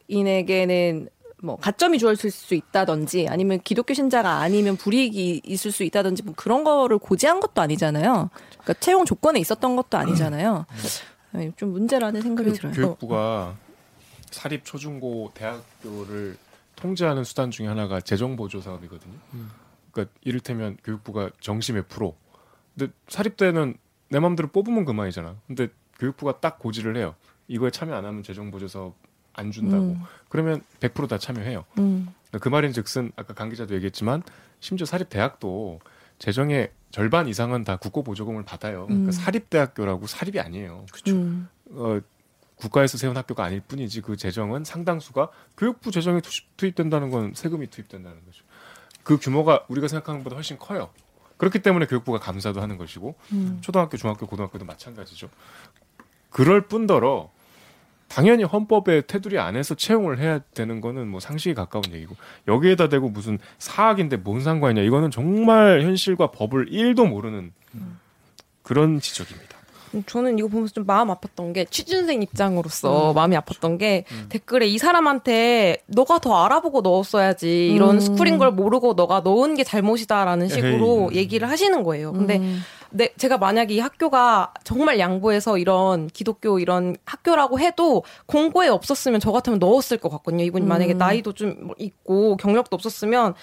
[0.07, 1.09] 기독교인에게는
[1.41, 6.63] 뭐 가점이 주어질 수 있다든지 아니면 기독교 신자가 아니면 불이익이 있을 수 있다든지 뭐 그런
[6.63, 8.29] 거를 고지한 것도 아니잖아요.
[8.49, 10.65] 그러니까 채용 조건에 있었던 것도 아니잖아요.
[11.31, 12.73] 네, 좀 문제라는 생각이 들어요.
[12.73, 13.55] 교육부가
[14.31, 16.37] 사립 초중고 대학교를
[16.75, 19.13] 통제하는 수단 중에 하나가 재정 보조 사업이거든요.
[19.91, 22.15] 그러니까 이를테면 교육부가 정시 몇 프로.
[22.77, 23.75] 근데 사립대는
[24.09, 25.35] 내 마음대로 뽑으면 그만이잖아.
[25.47, 25.67] 근데
[25.99, 27.15] 교육부가 딱 고지를 해요.
[27.47, 28.95] 이거에 참여 안 하면 재정 보조 사업
[29.39, 29.83] 안 준다고.
[29.83, 30.03] 음.
[30.27, 31.65] 그러면 100%다 참여해요.
[31.79, 32.09] 음,
[32.39, 34.21] 그 말인즉슨 아까 강 기자도 얘기했지만
[34.59, 35.79] 심지어 사립 대학도
[36.19, 38.85] 재정의 절반 이상은 다 국고 보조금을 받아요.
[38.87, 39.11] 그러니까 음.
[39.11, 40.85] 사립 대학교라고 사립이 아니에요.
[41.07, 41.99] 음, 어,
[42.55, 47.67] 국가에서 세운 학교가 아닐 뿐이지 그 재정은 상당수가 교육부 재정에 투입- 투입 된다는 건 세금이
[47.67, 48.43] 투입된다는 거죠.
[49.03, 50.89] 그 규모가 우리가 생각하는 것보다 훨씬 커요.
[51.37, 53.59] 그렇기 때문에 교육부가 감사도 하는 것이고 음.
[53.61, 55.29] 초등학교, 중학교, 고등학교도 마찬가지죠.
[56.29, 57.31] 그럴 뿐더러
[58.09, 62.15] 당연히 헌법에 테두리 안에서 채용을 해야 되는 거는 뭐 상식에 가까운 얘기고
[62.47, 67.53] 여기에다 대고 무슨 사학인데 뭔 상관이냐 이거는 정말 현실과 법을 1도 모르는
[68.63, 69.57] 그런 지적입니다.
[70.05, 75.77] 저는 이거 보면서 좀 마음 아팠던 게 취준생 입장으로서 마음이 아팠던 게 댓글에 이 사람한테
[75.87, 77.99] 너가 더 알아보고 넣었어야지 이런 음.
[77.99, 81.17] 스쿨인 걸 모르고 너가 넣은 게 잘못이다라는 식으로 에헤이.
[81.19, 82.13] 얘기를 하시는 거예요.
[82.13, 82.39] 근데
[82.91, 82.97] 음.
[82.97, 89.31] 내, 제가 만약에 이 학교가 정말 양보해서 이런 기독교 이런 학교라고 해도 공고에 없었으면 저
[89.31, 90.43] 같으면 넣었을 것 같거든요.
[90.43, 93.35] 이분이 만약에 나이도 좀뭐 있고 경력도 없었으면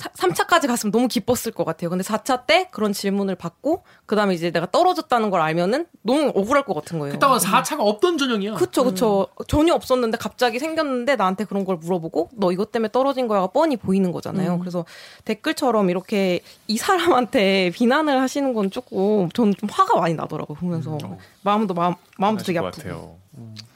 [0.00, 1.90] 3차까지 갔으면 너무 기뻤을 것 같아요.
[1.90, 6.74] 근데 4차 때 그런 질문을 받고 그다음에 이제 내가 떨어졌다는 걸 알면은 너무 억울할 것
[6.74, 7.12] 같은 거예요.
[7.12, 8.54] 그따가 4차가 없던 전형이야.
[8.54, 9.28] 그쵸, 그쵸.
[9.48, 14.10] 전혀 없었는데 갑자기 생겼는데 나한테 그런 걸 물어보고 너 이것 때문에 떨어진 거야가 뻔히 보이는
[14.12, 14.58] 거잖아요.
[14.58, 14.84] 그래서
[15.24, 20.56] 댓글처럼 이렇게 이 사람한테 비난을 하시는 건 조금 저는 좀 화가 많이 나더라고요.
[20.56, 20.98] 보면서
[21.42, 22.82] 마음도 마음 마음도 되게 것 아프고.
[22.82, 23.16] 같아요.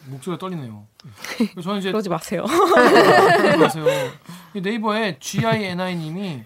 [0.07, 0.87] 목소리가 떨리네요.
[1.63, 2.45] 저는 이제 그러지 마세요.
[3.39, 3.85] 안녕하세요.
[4.55, 6.43] 네이버에 GINI님이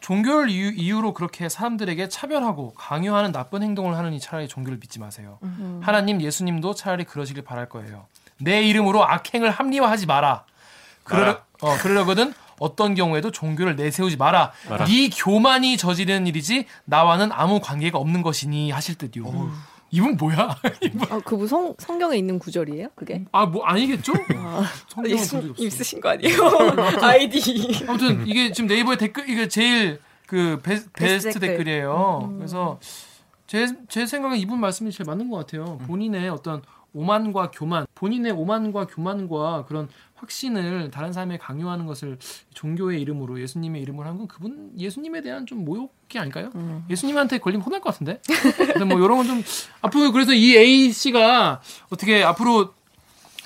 [0.00, 5.38] 종교를 이유, 이유 로 그렇게 사람들에게 차별하고 강요하는 나쁜 행동을 하느니 차라리 종교를 믿지 마세요.
[5.82, 8.06] 하나님, 예수님도 차라리 그러시길 바랄 거예요.
[8.38, 10.44] 내 이름으로 악행을 합리화하지 마라.
[11.04, 11.42] 그러, 마라.
[11.60, 14.52] 어, 그러려거든 어떤 경우에도 종교를 내세우지 마라.
[14.68, 14.86] 마라.
[14.86, 19.50] 네 교만이 저지르는 일이지 나와는 아무 관계가 없는 것이니 하실 듯요.
[19.90, 20.56] 이분 뭐야?
[20.82, 22.88] 이분 아, 그분 성, 성경에 있는 구절이에요?
[22.94, 23.24] 그게?
[23.32, 24.12] 아, 뭐 아니겠죠?
[24.88, 25.70] 성경은 없어요.
[25.70, 26.36] 쓰신 거 아니에요?
[27.02, 27.84] 아이디.
[27.88, 31.64] 아무튼 이게 지금 네이버에 댓글 이게 제일 그 베, 베스트 댓글.
[31.64, 32.34] 댓글이에요.
[32.38, 32.78] 그래서
[33.46, 35.78] 제 제 생각은 이분 말씀이 제일 맞는 것 같아요.
[35.86, 36.62] 본인의 어떤
[36.92, 39.88] 오만과 교만, 본인의 오만과 교만과 그런
[40.20, 42.18] 확신을 다른 사람에 강요하는 것을
[42.54, 46.50] 종교의 이름으로 예수님의 이름으로 한 건 그분 예수님에 대한 좀 모욕이 아닐까요?
[46.90, 48.20] 예수님한테 걸리면 혼날 것 같은데.
[48.56, 49.42] 근데 뭐 이런 건 좀
[49.80, 51.60] 앞으로 그래서 이 A 씨가
[51.90, 52.74] 어떻게 앞으로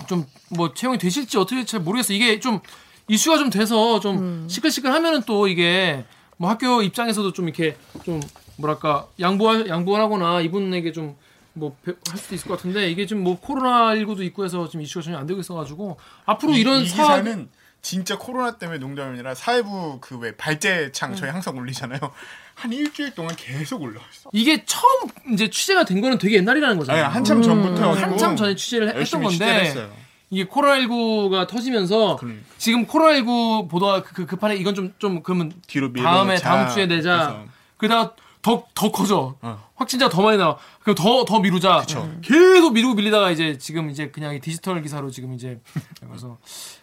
[0.09, 2.17] 좀 뭐 채용이 되실지 어떻게 잘 모르겠어요.
[2.17, 2.61] 이게 좀
[3.09, 6.05] 이슈가 좀 돼서 좀 시끌시끌 하면은 또 이게
[6.37, 8.21] 뭐 학교 입장에서도 좀 이렇게 좀
[8.57, 11.17] 뭐랄까 양보할 양보를 하거나 이분에게 좀
[11.55, 15.03] 뭐 할 수도 있을 것 같은데 이게 지금 뭐 코로나 19도 있고 해서 지금 이슈가
[15.05, 17.49] 전혀 안 되고 있어가지고 앞으로 이, 이런 이 사안 기사는
[17.81, 22.01] 진짜 코로나 때문에 농담이 아니라 사회부 그 왜 발제창 저희 항상 올리잖아요.
[22.55, 24.31] 한 일주일 동안 계속 올라왔어.
[24.33, 27.05] 이게 처음 이제 취재가 된 거는 되게 옛날이라는 아니 거잖아요.
[27.07, 27.99] 한참 전부터 음.
[28.03, 29.89] 한참 전에 취재를 했던 건데.
[30.31, 32.45] 이게 코로나19가 터지면서 그러니까.
[32.59, 36.43] 지금 코로나19 보도가 그, 그 급하네 이건 좀 좀 그러면 뒤로 다음에 밀어놓자.
[36.49, 37.17] 다음 주에 내자.
[37.17, 37.45] 그래서
[37.77, 39.35] 그러다가 더, 더 커져.
[39.41, 39.71] 어.
[39.75, 40.59] 확진자가 더 많이 나와.
[40.83, 41.83] 그럼 더, 더 미루자.
[42.21, 45.59] 계속 미루고 밀리다가 이제 지금 이제 그냥 이 디지털 기사로 지금 이제
[46.07, 46.37] 그래서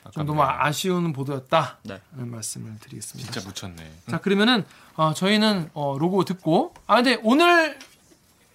[0.10, 1.78] 좀 너무 아쉬운 보도였다.
[1.84, 2.02] 네.
[2.14, 3.32] 라는 말씀을 드리겠습니다.
[3.32, 3.92] 진짜 묻혔네.
[4.10, 6.74] 자, 그러면은, 어, 저희는, 어, 로고 듣고.
[6.88, 7.78] 아, 근데 오늘,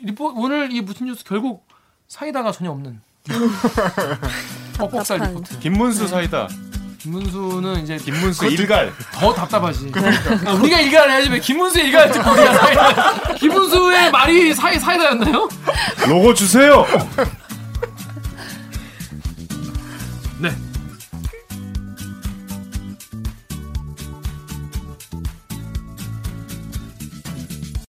[0.01, 1.65] 리포, 오늘 이 무슨 뉴스 결국
[2.09, 3.01] 사이다가 전혀 없는.
[4.79, 5.43] 퍽퍽살 답답한.
[5.43, 5.59] 리포트.
[5.61, 6.49] 김문수 사이다.
[7.11, 8.93] 김문수는 이제 김문수 일갈.
[9.13, 9.93] 더 답답하지.
[10.45, 13.35] 아, 우리가 일갈을 해야지 왜 김문수 일갈을 듣고 우리가 사이다.
[13.35, 15.49] 김문수의 말이 사이 사이다였나요?
[16.09, 16.85] 로고 주세요.